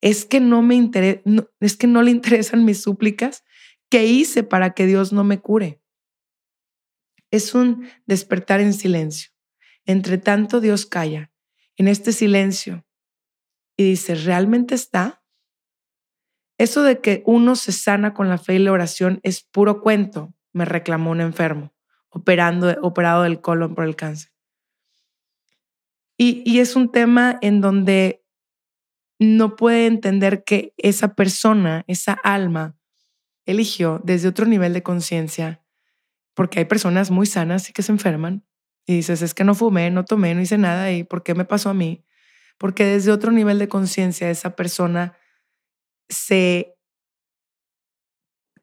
¿Es 0.00 0.24
que 0.24 0.40
no, 0.40 0.62
me 0.62 0.90
¿Es 1.60 1.76
que 1.76 1.86
no 1.86 2.02
le 2.02 2.10
interesan 2.10 2.64
mis 2.64 2.82
súplicas? 2.82 3.44
¿Qué 3.90 4.06
hice 4.06 4.42
para 4.42 4.74
que 4.74 4.86
Dios 4.86 5.12
no 5.12 5.24
me 5.24 5.40
cure? 5.40 5.82
Es 7.30 7.54
un 7.54 7.88
despertar 8.06 8.60
en 8.60 8.72
silencio. 8.72 9.30
Entre 9.84 10.18
tanto, 10.18 10.60
Dios 10.60 10.86
calla 10.86 11.30
en 11.76 11.88
este 11.88 12.12
silencio 12.12 12.86
y 13.76 13.84
dice, 13.84 14.14
¿realmente 14.14 14.74
está? 14.74 15.23
Eso 16.58 16.82
de 16.82 17.00
que 17.00 17.22
uno 17.26 17.56
se 17.56 17.72
sana 17.72 18.14
con 18.14 18.28
la 18.28 18.38
fe 18.38 18.54
y 18.54 18.58
la 18.58 18.72
oración 18.72 19.20
es 19.22 19.42
puro 19.42 19.80
cuento, 19.80 20.34
me 20.52 20.64
reclamó 20.64 21.10
un 21.10 21.20
enfermo, 21.20 21.72
operando, 22.10 22.76
operado 22.82 23.24
del 23.24 23.40
colon 23.40 23.74
por 23.74 23.84
el 23.84 23.96
cáncer. 23.96 24.30
Y, 26.16 26.60
es 26.60 26.76
un 26.76 26.92
tema 26.92 27.38
en 27.42 27.60
donde 27.60 28.24
no 29.18 29.56
puede 29.56 29.86
entender 29.86 30.44
que 30.44 30.72
esa 30.76 31.14
persona, 31.14 31.84
esa 31.88 32.12
alma, 32.12 32.76
eligió 33.46 34.00
desde 34.04 34.28
otro 34.28 34.46
nivel 34.46 34.72
de 34.72 34.82
conciencia, 34.84 35.62
porque 36.34 36.60
hay 36.60 36.64
personas 36.66 37.10
muy 37.10 37.26
sanas 37.26 37.68
y 37.68 37.72
que 37.72 37.82
se 37.82 37.90
enferman, 37.90 38.44
y 38.86 38.94
dices, 38.94 39.22
es 39.22 39.34
que 39.34 39.44
no 39.44 39.54
fumé, 39.54 39.90
no 39.90 40.04
tomé, 40.04 40.34
no 40.34 40.40
hice 40.40 40.56
nada, 40.56 40.92
¿y 40.92 41.02
por 41.02 41.24
qué 41.24 41.34
me 41.34 41.44
pasó 41.44 41.70
a 41.70 41.74
mí? 41.74 42.04
Porque 42.58 42.84
desde 42.84 43.10
otro 43.10 43.32
nivel 43.32 43.58
de 43.58 43.68
conciencia 43.68 44.30
esa 44.30 44.54
persona 44.54 45.16
se 46.08 46.74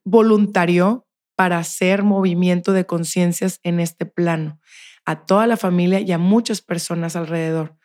voluntarió 0.04 1.08
para 1.36 1.58
hacer 1.58 2.04
movimiento 2.04 2.74
de 2.74 2.86
conciencias 2.86 3.60
en 3.64 3.80
este 3.80 4.06
plano, 4.06 4.60
a 5.06 5.26
toda 5.26 5.48
la 5.48 5.58
familia 5.58 6.00
y 6.00 6.12
a 6.12 6.18
muchas 6.18 6.62
personas 6.62 7.16
alrededor, 7.16 7.78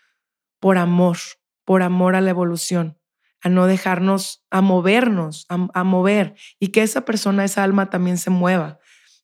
por 0.61 0.79
amor, 0.79 1.17
por 1.65 1.83
amor 1.83 2.17
a 2.17 2.21
la 2.21 2.31
evolución, 2.31 2.99
a 3.43 3.49
no 3.49 3.67
dejarnos, 3.67 4.45
a 4.51 4.61
movernos, 4.61 5.47
a, 5.49 5.85
mover 5.85 6.35
y 6.59 6.69
que 6.69 6.83
esa 6.83 7.05
persona, 7.05 7.45
esa 7.45 7.65
alma 7.65 7.91
también 7.91 8.19
se 8.19 8.31
mueva. 8.31 8.79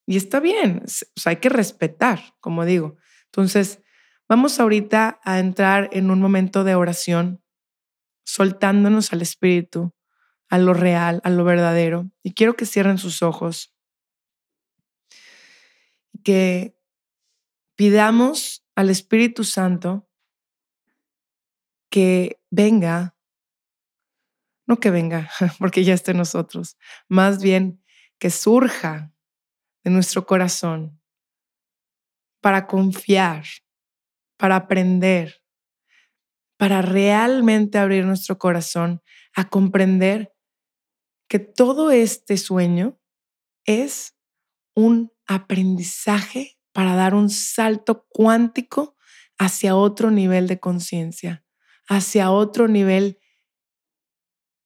Y 0.07 0.17
está 0.17 0.41
bien, 0.41 0.83
hay 1.25 1.37
que 1.37 1.49
respetar, 1.49 2.35
como 2.41 2.65
digo. 2.65 2.97
Entonces, 3.27 3.81
vamos 4.29 4.61
ahorita 4.61 5.21
a 5.25 5.39
entrar 5.39 5.89
en 5.93 6.11
un 6.11 6.21
momento 6.21 6.65
de 6.65 6.75
oración, 6.75 7.43
soltándonos 8.25 9.13
al 9.13 9.23
espíritu, 9.23 9.95
a 10.53 10.59
lo 10.59 10.75
real, 10.75 11.23
a 11.25 11.31
lo 11.31 11.45
verdadero. 11.45 12.11
Y 12.23 12.35
quiero 12.35 12.57
que 12.57 12.67
cierren 12.67 12.99
sus 12.99 13.23
ojos. 13.23 13.75
Que 16.23 16.77
pidamos 17.75 18.63
al 18.75 18.91
Espíritu 18.91 19.45
Santo 19.45 20.07
que 21.89 22.39
venga, 22.51 23.17
no 24.67 24.79
que 24.79 24.91
venga, 24.91 25.31
porque 25.59 25.85
ya 25.85 25.95
está 25.95 26.11
en 26.11 26.19
nosotros, 26.19 26.77
más 27.09 27.43
bien 27.43 27.83
que 28.19 28.29
surja 28.29 29.11
de 29.85 29.91
nuestro 29.91 30.27
corazón 30.27 31.01
para 32.43 32.67
confiar, 32.67 33.45
para 34.37 34.57
aprender, 34.57 35.43
para 36.59 36.83
realmente 36.83 37.79
abrir 37.79 38.05
nuestro 38.05 38.37
corazón 38.37 39.03
a 39.35 39.49
comprender 39.49 40.32
que 41.33 41.39
todo 41.39 41.91
este 41.91 42.37
sueño 42.37 43.01
es 43.65 44.15
un 44.77 45.15
aprendizaje 45.27 46.59
para 46.75 46.95
dar 46.95 47.15
un 47.15 47.31
salto 47.31 48.07
cuántico 48.11 48.99
hacia 49.39 49.75
otro 49.75 50.11
nivel 50.11 50.47
de 50.47 50.61
conciencia, 50.61 51.43
hacia 51.89 52.31
otro 52.31 52.69
nivel 52.69 53.19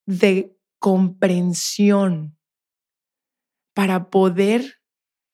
de 0.06 0.58
comprensión, 0.80 2.36
para 3.72 4.10
poder 4.10 4.82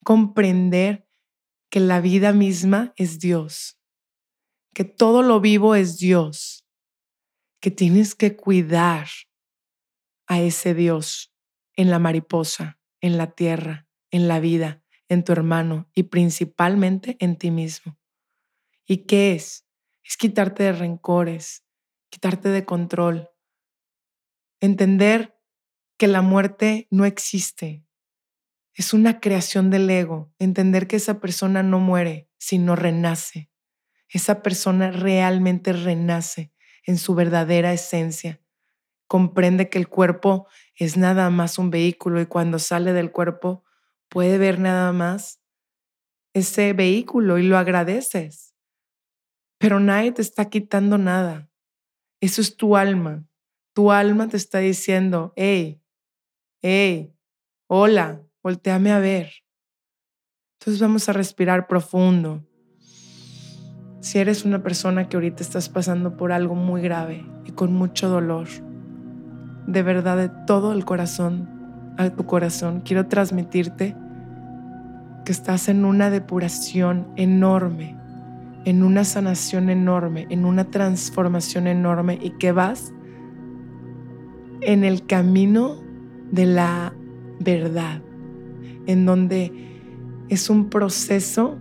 comprender 0.05 1.09
que 1.71 1.81
la 1.81 2.03
vida 2.03 2.35
misma 2.35 2.93
es 2.97 3.21
Dios, 3.21 3.81
que 4.75 4.85
todo 4.85 5.23
lo 5.23 5.41
vivo 5.41 5.77
es 5.77 5.97
Dios, 5.97 6.67
que 7.59 7.71
tienes 7.71 8.15
que 8.15 8.37
cuidar 8.37 9.09
a 10.27 10.41
ese 10.41 10.75
Dios 10.75 11.35
en 11.75 11.91
la 11.91 11.99
mariposa, 11.99 12.81
en 13.01 13.19
la 13.19 13.33
tierra, 13.33 13.87
en 14.11 14.29
la 14.29 14.41
vida, 14.41 14.83
en 15.09 15.25
tu 15.25 15.33
hermano 15.33 15.91
y 15.95 16.05
principalmente 16.05 17.17
en 17.21 17.37
ti 17.37 17.51
mismo. 17.51 17.99
¿Y 18.87 19.07
qué 19.07 19.33
es? 19.33 19.67
Es 20.05 20.17
quitarte 20.17 20.65
de 20.65 20.73
rencores, 20.73 21.65
quitarte 22.11 22.49
de 22.49 22.65
control, 22.65 23.31
entender 24.61 25.39
que 25.97 26.09
la 26.09 26.23
muerte 26.23 26.89
no 26.91 27.05
existe. 27.05 27.87
Es 28.75 28.93
una 28.93 29.21
creación 29.21 29.71
del 29.71 29.89
ego, 29.89 30.33
entender 30.39 30.87
que 30.87 30.97
esa 30.97 31.21
persona 31.21 31.63
no 31.63 31.79
muere, 31.79 32.29
sino 32.39 32.75
renace. 32.75 33.51
Esa 34.09 34.43
persona 34.43 34.91
realmente 34.91 35.73
renace 35.73 36.53
en 36.85 36.99
su 36.99 37.15
verdadera 37.15 37.73
esencia. 37.73 38.42
Comprende 39.13 39.69
que 39.69 39.77
el 39.77 39.89
cuerpo 39.89 40.47
es 40.75 40.97
nada 40.97 41.29
más 41.29 41.59
un 41.59 41.69
vehículo 41.69 42.19
y 42.23 42.25
cuando 42.25 42.59
sale 42.59 42.95
del 42.95 43.13
cuerpo 43.13 43.63
puede 44.09 44.39
ver 44.39 44.59
nada 44.59 44.91
más 44.91 45.43
ese 46.33 46.73
vehículo 46.73 47.37
y 47.37 47.43
lo 47.43 47.59
agradeces. 47.59 48.55
Pero 49.59 49.81
nadie 49.81 50.13
te 50.13 50.23
está 50.23 50.49
quitando 50.49 50.97
nada. 50.97 51.51
Eso 52.23 52.41
es 52.41 52.57
tu 52.57 52.75
alma. 52.75 53.27
Tu 53.75 53.93
alma 53.93 54.29
te 54.29 54.39
está 54.39 54.61
diciendo, 54.61 55.35
hey, 55.37 55.83
hey, 56.63 57.15
hola, 57.67 58.23
volteame 58.43 58.93
a 58.93 58.99
ver. 58.99 59.31
Entonces 60.59 60.81
vamos 60.81 61.07
a 61.11 61.13
respirar 61.13 61.67
profundo. 61.67 62.49
Si 64.01 64.19
eres 64.19 64.47
una 64.47 64.63
persona 64.63 65.11
que 65.11 65.19
ahorita 65.19 65.43
estás 65.43 65.69
pasando 65.69 66.17
por 66.17 66.33
algo 66.33 66.55
muy 66.55 66.81
grave 66.81 67.27
y 67.45 67.53
con 67.53 67.75
mucho 67.75 68.09
dolor, 68.09 68.49
de 69.67 69.83
verdad 69.83 70.17
de 70.17 70.29
todo 70.47 70.73
el 70.73 70.85
corazón, 70.85 71.49
a 71.99 72.11
tu 72.11 72.25
corazón, 72.25 72.83
quiero 72.85 73.07
transmitirte 73.07 73.95
que 75.25 75.33
estás 75.33 75.69
en 75.69 75.85
una 75.85 76.11
depuración 76.11 77.07
enorme, 77.17 77.97
en 78.65 78.83
una 78.83 79.05
sanación 79.05 79.71
enorme, 79.71 80.27
en 80.31 80.45
una 80.45 80.65
transformación 80.65 81.67
enorme 81.67 82.19
y 82.21 82.31
que 82.31 82.53
vas 82.53 82.93
en 84.61 84.85
el 84.85 85.07
camino 85.07 85.77
de 86.31 86.47
la 86.47 86.95
verdad, 87.41 88.01
en 88.87 89.07
donde 89.07 89.53
es 90.29 90.49
un 90.49 90.71
proceso 90.71 91.59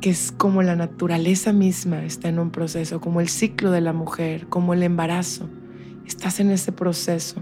que 0.00 0.10
es 0.10 0.32
como 0.32 0.62
la 0.62 0.74
naturaleza 0.74 1.52
misma 1.52 2.04
está 2.04 2.28
en 2.28 2.40
un 2.40 2.50
proceso, 2.50 3.00
como 3.00 3.20
el 3.20 3.28
ciclo 3.28 3.70
de 3.70 3.80
la 3.80 3.92
mujer, 3.92 4.48
como 4.48 4.74
el 4.74 4.82
embarazo. 4.82 5.48
Estás 6.06 6.40
en 6.40 6.50
ese 6.50 6.72
proceso 6.72 7.40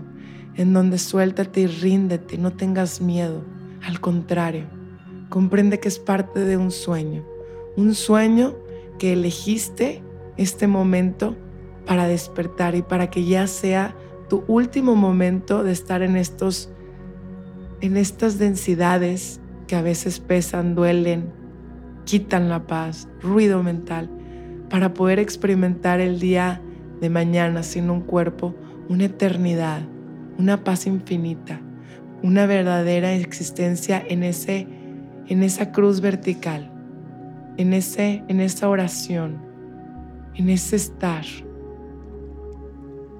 en 0.56 0.72
donde 0.72 0.98
suéltate 0.98 1.62
y 1.62 1.66
ríndete, 1.66 2.38
no 2.38 2.52
tengas 2.52 3.00
miedo. 3.00 3.44
Al 3.82 4.00
contrario, 4.00 4.66
comprende 5.28 5.80
que 5.80 5.88
es 5.88 5.98
parte 5.98 6.40
de 6.40 6.56
un 6.56 6.70
sueño, 6.70 7.24
un 7.76 7.94
sueño 7.94 8.54
que 8.98 9.14
elegiste 9.14 10.02
este 10.36 10.66
momento 10.66 11.36
para 11.86 12.06
despertar 12.06 12.74
y 12.74 12.82
para 12.82 13.10
que 13.10 13.24
ya 13.24 13.46
sea 13.46 13.96
tu 14.28 14.44
último 14.46 14.96
momento 14.96 15.64
de 15.64 15.72
estar 15.72 16.02
en 16.02 16.16
estos 16.16 16.70
en 17.80 17.96
estas 17.96 18.38
densidades 18.38 19.40
que 19.66 19.74
a 19.74 19.82
veces 19.82 20.20
pesan, 20.20 20.74
duelen, 20.74 21.32
quitan 22.04 22.48
la 22.48 22.66
paz, 22.66 23.08
ruido 23.22 23.62
mental, 23.62 24.10
para 24.68 24.92
poder 24.92 25.18
experimentar 25.18 26.00
el 26.00 26.20
día 26.20 26.60
de 27.00 27.10
mañana 27.10 27.62
sin 27.62 27.90
un 27.90 28.00
cuerpo, 28.00 28.54
una 28.88 29.04
eternidad, 29.04 29.82
una 30.38 30.64
paz 30.64 30.86
infinita 30.86 31.60
una 32.22 32.46
verdadera 32.46 33.12
existencia 33.14 34.02
en, 34.06 34.22
ese, 34.22 34.66
en 35.26 35.42
esa 35.42 35.72
cruz 35.72 36.00
vertical, 36.00 36.70
en, 37.56 37.72
ese, 37.72 38.22
en 38.28 38.40
esa 38.40 38.68
oración, 38.68 39.38
en 40.34 40.50
ese 40.50 40.76
estar, 40.76 41.24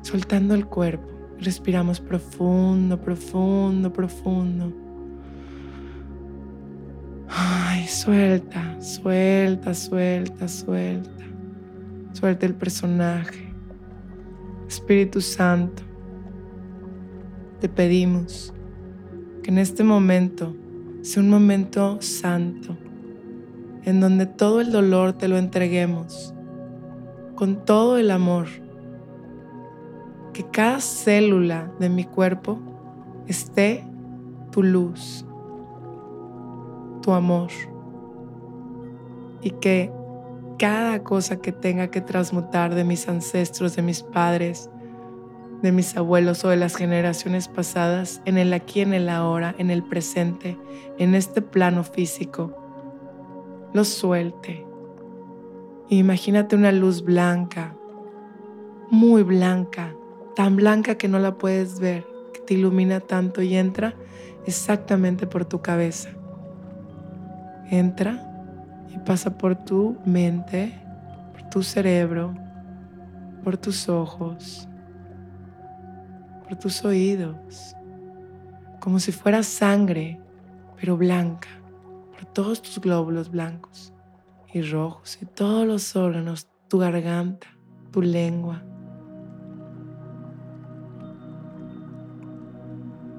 soltando 0.03 0.55
el 0.55 0.66
cuerpo. 0.66 1.09
Respiramos 1.38 2.01
profundo, 2.01 3.01
profundo, 3.01 3.90
profundo. 3.93 4.73
Ay, 7.29 7.87
suelta, 7.87 8.79
suelta, 8.83 9.73
suelta, 9.73 10.49
suelta. 10.49 11.25
Suelta 12.12 12.45
el 12.45 12.55
personaje. 12.55 13.50
Espíritu 14.71 15.21
Santo, 15.21 15.83
te 17.59 17.69
pedimos 17.69 18.55
que 19.43 19.51
en 19.51 19.59
este 19.59 19.83
momento 19.83 20.55
sea 21.03 21.25
un 21.25 21.29
momento 21.29 22.01
santo, 22.01 22.77
en 23.83 23.99
donde 23.99 24.27
todo 24.27 24.61
el 24.61 24.71
dolor 24.71 25.15
te 25.15 25.27
lo 25.27 25.39
entreguemos 25.39 26.33
con 27.35 27.65
todo 27.65 27.99
el 27.99 28.13
amor. 28.13 28.47
Que 30.33 30.45
cada 30.45 30.79
célula 30.79 31.73
de 31.81 31.89
mi 31.89 32.05
cuerpo 32.05 32.61
esté 33.27 33.85
tu 34.53 34.63
luz, 34.63 35.27
tu 37.03 37.13
amor. 37.13 37.51
Y 39.43 39.51
que 39.51 39.93
cada 40.61 41.03
cosa 41.03 41.40
que 41.40 41.51
tenga 41.51 41.88
que 41.88 42.01
transmutar 42.01 42.77
de 42.77 42.85
mis 42.85 43.09
ancestros, 43.09 43.75
de 43.75 43.83
mis 43.83 44.05
padres, 44.05 44.70
de 45.62 45.73
mis 45.73 45.96
abuelos 45.96 46.44
o 46.44 46.51
de 46.51 46.57
las 46.57 46.77
generaciones 46.77 47.49
pasadas, 47.49 48.23
en 48.27 48.38
el 48.38 48.53
aquí, 48.53 48.83
en 48.83 48.94
el 48.94 49.09
ahora, 49.09 49.57
en 49.59 49.70
el 49.70 49.83
presente, 49.83 50.57
en 50.99 51.16
este 51.16 51.42
plano 51.42 51.83
físico, 51.83 52.55
lo 53.73 53.85
suelte 53.85 54.70
Imagínate 55.92 56.55
una 56.55 56.70
luz 56.70 57.03
blanca, 57.03 57.75
muy 58.92 59.25
blanca, 59.25 59.92
tan 60.37 60.55
blanca 60.55 60.94
que 60.94 61.09
no 61.09 61.18
la 61.18 61.37
puedes 61.37 61.81
ver, 61.81 62.07
que 62.33 62.38
te 62.38 62.55
ilumina 62.55 63.01
tanto 63.01 63.42
y 63.42 63.57
entra 63.57 63.96
exactamente 64.46 65.27
por 65.27 65.46
tu 65.46 65.62
cabeza. 65.62 66.11
Entra 67.73 68.30
y 68.94 68.98
pasa 68.98 69.31
por 69.31 69.55
tu 69.57 69.96
mente, 70.05 70.72
por 71.33 71.48
tu 71.50 71.62
cerebro, 71.62 72.35
por 73.42 73.57
tus 73.57 73.88
ojos, 73.88 74.68
por 76.44 76.59
tus 76.59 76.85
oídos, 76.85 77.74
como 78.81 78.98
si 78.98 79.12
fuera 79.12 79.42
sangre, 79.42 80.20
pero 80.76 80.96
blanca, 80.96 81.48
por 82.12 82.24
todos 82.26 82.62
tus 82.62 82.81
glóbulos 82.81 83.31
blancos 83.31 83.92
y 84.53 84.62
rojos 84.62 85.18
y 85.22 85.26
todos 85.26 85.66
los 85.66 85.94
órganos, 85.96 86.48
tu 86.68 86.79
garganta, 86.79 87.46
tu 87.92 88.03
lengua, 88.03 88.62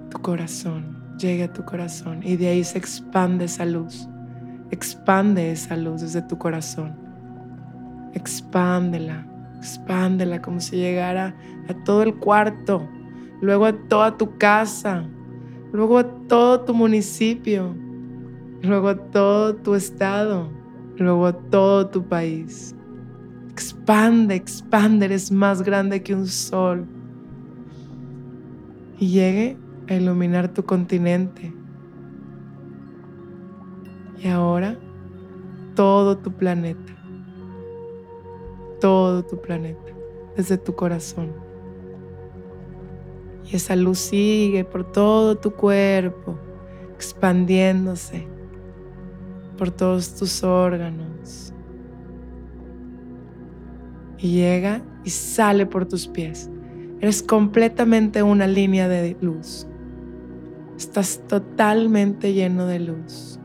tu 0.09 0.21
corazón, 0.21 1.15
llega 1.17 1.45
a 1.45 1.53
tu 1.53 1.63
corazón 1.63 2.21
y 2.23 2.35
de 2.35 2.49
ahí 2.49 2.63
se 2.63 2.77
expande 2.77 3.45
esa 3.45 3.65
luz. 3.65 4.07
Expande 4.71 5.51
esa 5.51 5.75
luz 5.75 6.01
desde 6.01 6.21
tu 6.21 6.37
corazón. 6.37 6.95
Expándela, 8.13 9.27
expándela 9.59 10.41
como 10.41 10.59
si 10.59 10.77
llegara 10.77 11.35
a 11.69 11.73
todo 11.83 12.03
el 12.03 12.15
cuarto, 12.15 12.87
luego 13.41 13.65
a 13.65 13.73
toda 13.73 14.17
tu 14.17 14.37
casa, 14.37 15.05
luego 15.73 15.97
a 15.99 16.03
todo 16.27 16.61
tu 16.61 16.73
municipio, 16.73 17.75
luego 18.61 18.89
a 18.89 18.95
todo 18.95 19.55
tu 19.55 19.75
estado, 19.75 20.49
luego 20.97 21.27
a 21.27 21.33
todo 21.33 21.87
tu 21.87 22.03
país. 22.03 22.75
Expande, 23.51 24.35
expande, 24.35 25.05
eres 25.05 25.31
más 25.31 25.61
grande 25.61 26.01
que 26.01 26.15
un 26.15 26.27
sol. 26.27 26.87
Y 28.99 29.09
llegue 29.09 29.57
a 29.89 29.95
iluminar 29.95 30.47
tu 30.47 30.63
continente. 30.63 31.53
Y 34.23 34.27
ahora 34.27 34.77
todo 35.75 36.15
tu 36.17 36.31
planeta, 36.31 36.93
todo 38.79 39.23
tu 39.23 39.41
planeta, 39.41 39.93
desde 40.37 40.57
tu 40.57 40.75
corazón. 40.75 41.31
Y 43.51 43.55
esa 43.55 43.75
luz 43.75 43.97
sigue 43.97 44.63
por 44.63 44.91
todo 44.91 45.37
tu 45.37 45.51
cuerpo, 45.51 46.37
expandiéndose 46.93 48.27
por 49.57 49.71
todos 49.71 50.15
tus 50.15 50.43
órganos. 50.43 51.51
Y 54.19 54.33
llega 54.33 54.83
y 55.03 55.09
sale 55.09 55.65
por 55.65 55.87
tus 55.87 56.07
pies. 56.07 56.47
Eres 56.99 57.23
completamente 57.23 58.21
una 58.21 58.45
línea 58.45 58.87
de 58.87 59.17
luz. 59.19 59.65
Estás 60.77 61.21
totalmente 61.27 62.33
lleno 62.33 62.67
de 62.67 62.79
luz. 62.79 63.40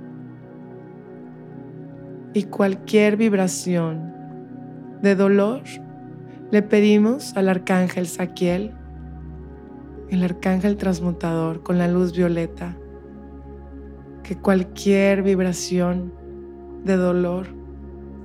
Y 2.37 2.43
cualquier 2.43 3.17
vibración 3.17 4.13
de 5.01 5.15
dolor, 5.15 5.63
le 6.51 6.61
pedimos 6.61 7.35
al 7.35 7.49
arcángel 7.49 8.07
Saquiel, 8.07 8.75
el 10.11 10.23
arcángel 10.23 10.77
transmutador 10.77 11.63
con 11.63 11.79
la 11.79 11.89
luz 11.89 12.15
violeta, 12.15 12.77
que 14.23 14.37
cualquier 14.37 15.23
vibración 15.23 16.13
de 16.85 16.99
dolor 16.99 17.47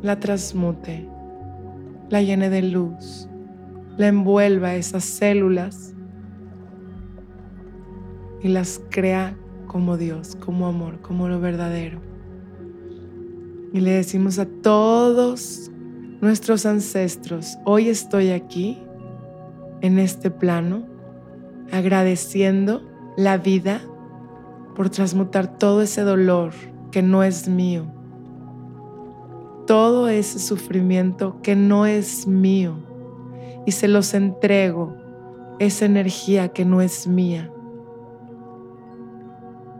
la 0.01 0.19
transmute, 0.19 1.07
la 2.09 2.21
llene 2.21 2.49
de 2.49 2.63
luz, 2.63 3.29
la 3.95 4.09
envuelva 4.09 4.75
esas 4.75 5.05
células 5.05 5.95
y 8.41 8.49
las 8.49 8.81
crea 8.89 9.37
como 9.67 9.95
Dios, 9.95 10.35
como 10.35 10.67
amor, 10.67 10.99
como 10.99 11.29
lo 11.29 11.39
verdadero. 11.39 12.10
Y 13.73 13.79
le 13.79 13.91
decimos 13.91 14.37
a 14.37 14.45
todos 14.45 15.71
nuestros 16.19 16.65
ancestros, 16.65 17.57
hoy 17.65 17.87
estoy 17.87 18.31
aquí, 18.31 18.77
en 19.79 19.97
este 19.97 20.29
plano, 20.29 20.83
agradeciendo 21.71 22.83
la 23.17 23.37
vida 23.37 23.81
por 24.75 24.89
transmutar 24.89 25.57
todo 25.57 25.81
ese 25.81 26.01
dolor 26.01 26.53
que 26.91 27.01
no 27.01 27.23
es 27.23 27.47
mío, 27.47 27.85
todo 29.65 30.09
ese 30.09 30.39
sufrimiento 30.39 31.41
que 31.41 31.55
no 31.55 31.85
es 31.85 32.27
mío, 32.27 32.75
y 33.65 33.71
se 33.71 33.87
los 33.87 34.13
entrego, 34.13 34.95
esa 35.59 35.85
energía 35.85 36.49
que 36.49 36.65
no 36.65 36.81
es 36.81 37.07
mía. 37.07 37.51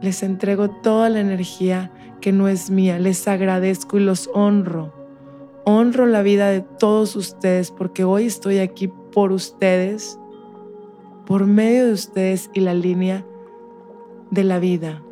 Les 0.00 0.22
entrego 0.22 0.70
toda 0.70 1.08
la 1.10 1.20
energía 1.20 1.92
que 2.22 2.32
no 2.32 2.48
es 2.48 2.70
mía. 2.70 2.98
Les 2.98 3.28
agradezco 3.28 3.98
y 3.98 4.00
los 4.04 4.30
honro. 4.32 4.94
Honro 5.64 6.06
la 6.06 6.22
vida 6.22 6.48
de 6.48 6.62
todos 6.62 7.14
ustedes 7.16 7.70
porque 7.70 8.04
hoy 8.04 8.24
estoy 8.24 8.60
aquí 8.60 8.88
por 8.88 9.32
ustedes, 9.32 10.18
por 11.26 11.46
medio 11.46 11.86
de 11.86 11.92
ustedes 11.92 12.50
y 12.54 12.60
la 12.60 12.72
línea 12.72 13.26
de 14.30 14.44
la 14.44 14.58
vida. 14.58 15.02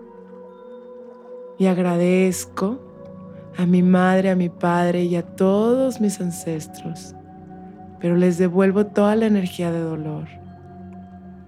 Y 1.58 1.66
agradezco 1.66 2.80
a 3.58 3.66
mi 3.66 3.82
madre, 3.82 4.30
a 4.30 4.36
mi 4.36 4.48
padre 4.48 5.04
y 5.04 5.16
a 5.16 5.22
todos 5.22 6.00
mis 6.00 6.20
ancestros. 6.20 7.14
Pero 8.00 8.16
les 8.16 8.38
devuelvo 8.38 8.86
toda 8.86 9.14
la 9.16 9.26
energía 9.26 9.70
de 9.70 9.80
dolor, 9.80 10.26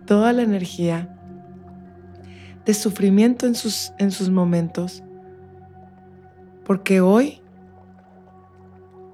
toda 0.07 0.35
la 0.35 0.43
energía 0.43 1.09
de 2.67 2.75
sufrimiento 2.75 3.47
en 3.47 3.55
sus, 3.55 3.95
en 3.99 4.11
sus 4.11 4.29
momentos, 4.29 5.03
porque 6.73 7.03
hoy, 7.03 7.43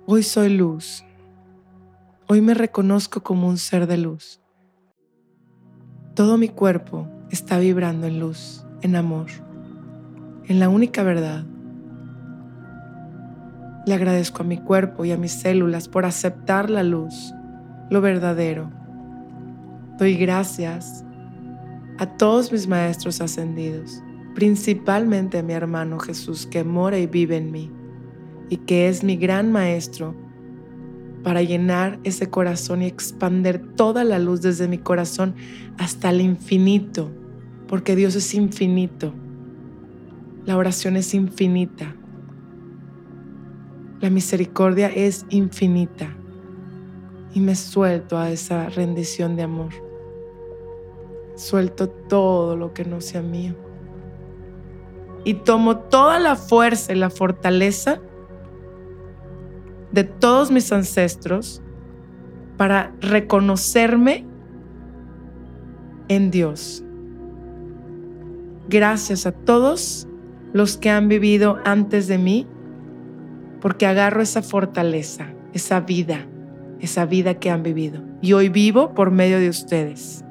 hoy 0.06 0.22
soy 0.22 0.48
luz, 0.48 1.02
hoy 2.28 2.40
me 2.40 2.54
reconozco 2.54 3.24
como 3.24 3.48
un 3.48 3.58
ser 3.58 3.88
de 3.88 3.96
luz. 3.96 4.40
Todo 6.14 6.38
mi 6.38 6.50
cuerpo 6.50 7.08
está 7.32 7.58
vibrando 7.58 8.06
en 8.06 8.20
luz, 8.20 8.64
en 8.80 8.94
amor, 8.94 9.26
en 10.46 10.60
la 10.60 10.68
única 10.68 11.02
verdad. 11.02 11.46
Le 13.86 13.94
agradezco 13.94 14.44
a 14.44 14.46
mi 14.46 14.58
cuerpo 14.58 15.04
y 15.04 15.10
a 15.10 15.16
mis 15.16 15.32
células 15.32 15.88
por 15.88 16.04
aceptar 16.04 16.70
la 16.70 16.84
luz, 16.84 17.34
lo 17.90 18.00
verdadero. 18.00 18.70
Doy 19.98 20.14
gracias 20.14 21.04
a 21.98 22.06
todos 22.06 22.52
mis 22.52 22.68
maestros 22.68 23.20
ascendidos, 23.20 24.00
principalmente 24.38 25.38
a 25.38 25.42
mi 25.42 25.52
hermano 25.52 25.98
Jesús 25.98 26.46
que 26.46 26.62
mora 26.62 26.96
y 26.96 27.08
vive 27.08 27.38
en 27.38 27.50
mí 27.50 27.72
y 28.48 28.58
que 28.58 28.88
es 28.88 29.02
mi 29.02 29.16
gran 29.16 29.50
maestro 29.50 30.14
para 31.24 31.42
llenar 31.42 31.98
ese 32.04 32.30
corazón 32.30 32.82
y 32.82 32.86
expander 32.86 33.58
toda 33.74 34.04
la 34.04 34.20
luz 34.20 34.40
desde 34.40 34.68
mi 34.68 34.78
corazón 34.78 35.34
hasta 35.76 36.10
el 36.10 36.20
infinito, 36.20 37.10
porque 37.66 37.96
Dios 37.96 38.14
es 38.14 38.32
infinito. 38.32 39.12
La 40.46 40.56
oración 40.56 40.96
es 40.96 41.14
infinita. 41.14 41.96
La 44.00 44.08
misericordia 44.08 44.86
es 44.86 45.26
infinita. 45.30 46.16
Y 47.34 47.40
me 47.40 47.56
suelto 47.56 48.16
a 48.16 48.30
esa 48.30 48.68
rendición 48.68 49.34
de 49.34 49.42
amor. 49.42 49.72
Suelto 51.34 51.88
todo 51.88 52.54
lo 52.54 52.72
que 52.72 52.84
no 52.84 53.00
sea 53.00 53.20
mío. 53.20 53.66
Y 55.24 55.34
tomo 55.34 55.78
toda 55.78 56.18
la 56.18 56.36
fuerza 56.36 56.92
y 56.92 56.96
la 56.96 57.10
fortaleza 57.10 58.00
de 59.92 60.04
todos 60.04 60.50
mis 60.50 60.72
ancestros 60.72 61.62
para 62.56 62.92
reconocerme 63.00 64.26
en 66.08 66.30
Dios. 66.30 66.84
Gracias 68.68 69.26
a 69.26 69.32
todos 69.32 70.08
los 70.52 70.76
que 70.76 70.90
han 70.90 71.08
vivido 71.08 71.58
antes 71.64 72.06
de 72.06 72.18
mí, 72.18 72.46
porque 73.60 73.86
agarro 73.86 74.22
esa 74.22 74.42
fortaleza, 74.42 75.26
esa 75.52 75.80
vida, 75.80 76.26
esa 76.80 77.06
vida 77.06 77.34
que 77.34 77.50
han 77.50 77.62
vivido. 77.62 78.02
Y 78.20 78.32
hoy 78.32 78.48
vivo 78.48 78.94
por 78.94 79.10
medio 79.10 79.38
de 79.38 79.48
ustedes. 79.48 80.24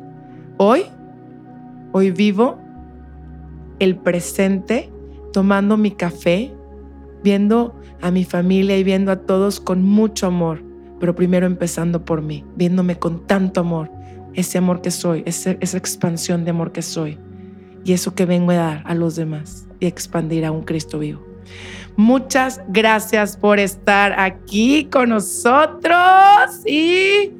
Hoy 0.58 0.86
Hoy 1.94 2.12
vivo 2.12 2.60
el 3.80 3.98
presente 3.98 4.90
tomando 5.34 5.78
mi 5.78 5.92
café, 5.92 6.54
viendo 7.24 7.76
a 8.02 8.12
mi 8.12 8.24
familia 8.24 8.78
y 8.78 8.84
viendo 8.84 9.12
a 9.12 9.22
todos 9.22 9.60
con 9.60 9.84
mucho 9.84 10.28
amor, 10.28 10.64
pero 11.00 11.16
primero 11.16 11.46
empezando 11.46 12.06
por 12.06 12.22
mí, 12.22 12.44
viéndome 12.56 12.98
con 12.98 13.26
tanto 13.26 13.62
amor, 13.62 13.92
ese 14.34 14.58
amor 14.58 14.82
que 14.82 14.92
soy, 14.92 15.24
esa, 15.26 15.52
esa 15.60 15.78
expansión 15.78 16.44
de 16.44 16.52
amor 16.52 16.72
que 16.72 16.82
soy 16.82 17.18
y 17.84 17.94
eso 17.94 18.14
que 18.14 18.26
vengo 18.26 18.52
a 18.52 18.56
dar 18.56 18.84
a 18.86 18.94
los 18.94 19.16
demás 19.16 19.68
y 19.80 19.86
expandir 19.86 20.46
a 20.46 20.52
un 20.52 20.64
Cristo 20.64 21.00
vivo. 21.00 21.26
Muchas 21.96 22.62
gracias 22.68 23.38
por 23.38 23.60
estar 23.60 24.20
aquí 24.20 24.86
con 24.86 25.10
nosotros 25.10 25.96
y 26.66 27.32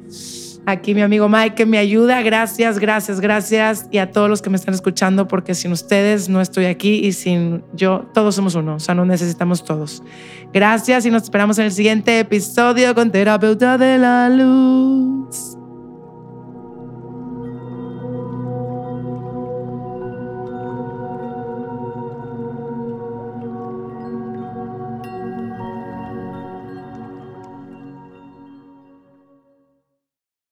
aquí 0.70 0.94
mi 0.94 1.02
amigo 1.02 1.28
Mike 1.28 1.54
que 1.54 1.66
me 1.66 1.78
ayuda. 1.78 2.22
Gracias, 2.22 2.78
gracias, 2.78 3.20
gracias 3.20 3.88
y 3.90 3.98
a 3.98 4.10
todos 4.10 4.28
los 4.28 4.42
que 4.42 4.50
me 4.50 4.56
están 4.56 4.74
escuchando 4.74 5.26
porque 5.26 5.54
sin 5.54 5.72
ustedes 5.72 6.28
no 6.28 6.40
estoy 6.40 6.66
aquí 6.66 7.00
y 7.04 7.12
sin 7.12 7.64
yo 7.72 8.06
todos 8.12 8.34
somos 8.34 8.54
uno, 8.54 8.76
o 8.76 8.80
sea, 8.80 8.94
nos 8.94 9.06
necesitamos 9.06 9.64
todos. 9.64 10.02
Gracias 10.52 11.06
y 11.06 11.10
nos 11.10 11.24
esperamos 11.24 11.58
en 11.58 11.66
el 11.66 11.72
siguiente 11.72 12.20
episodio 12.20 12.94
con 12.94 13.10
Terapeuta 13.10 13.78
de 13.78 13.98
la 13.98 14.28
Luz. 14.28 15.57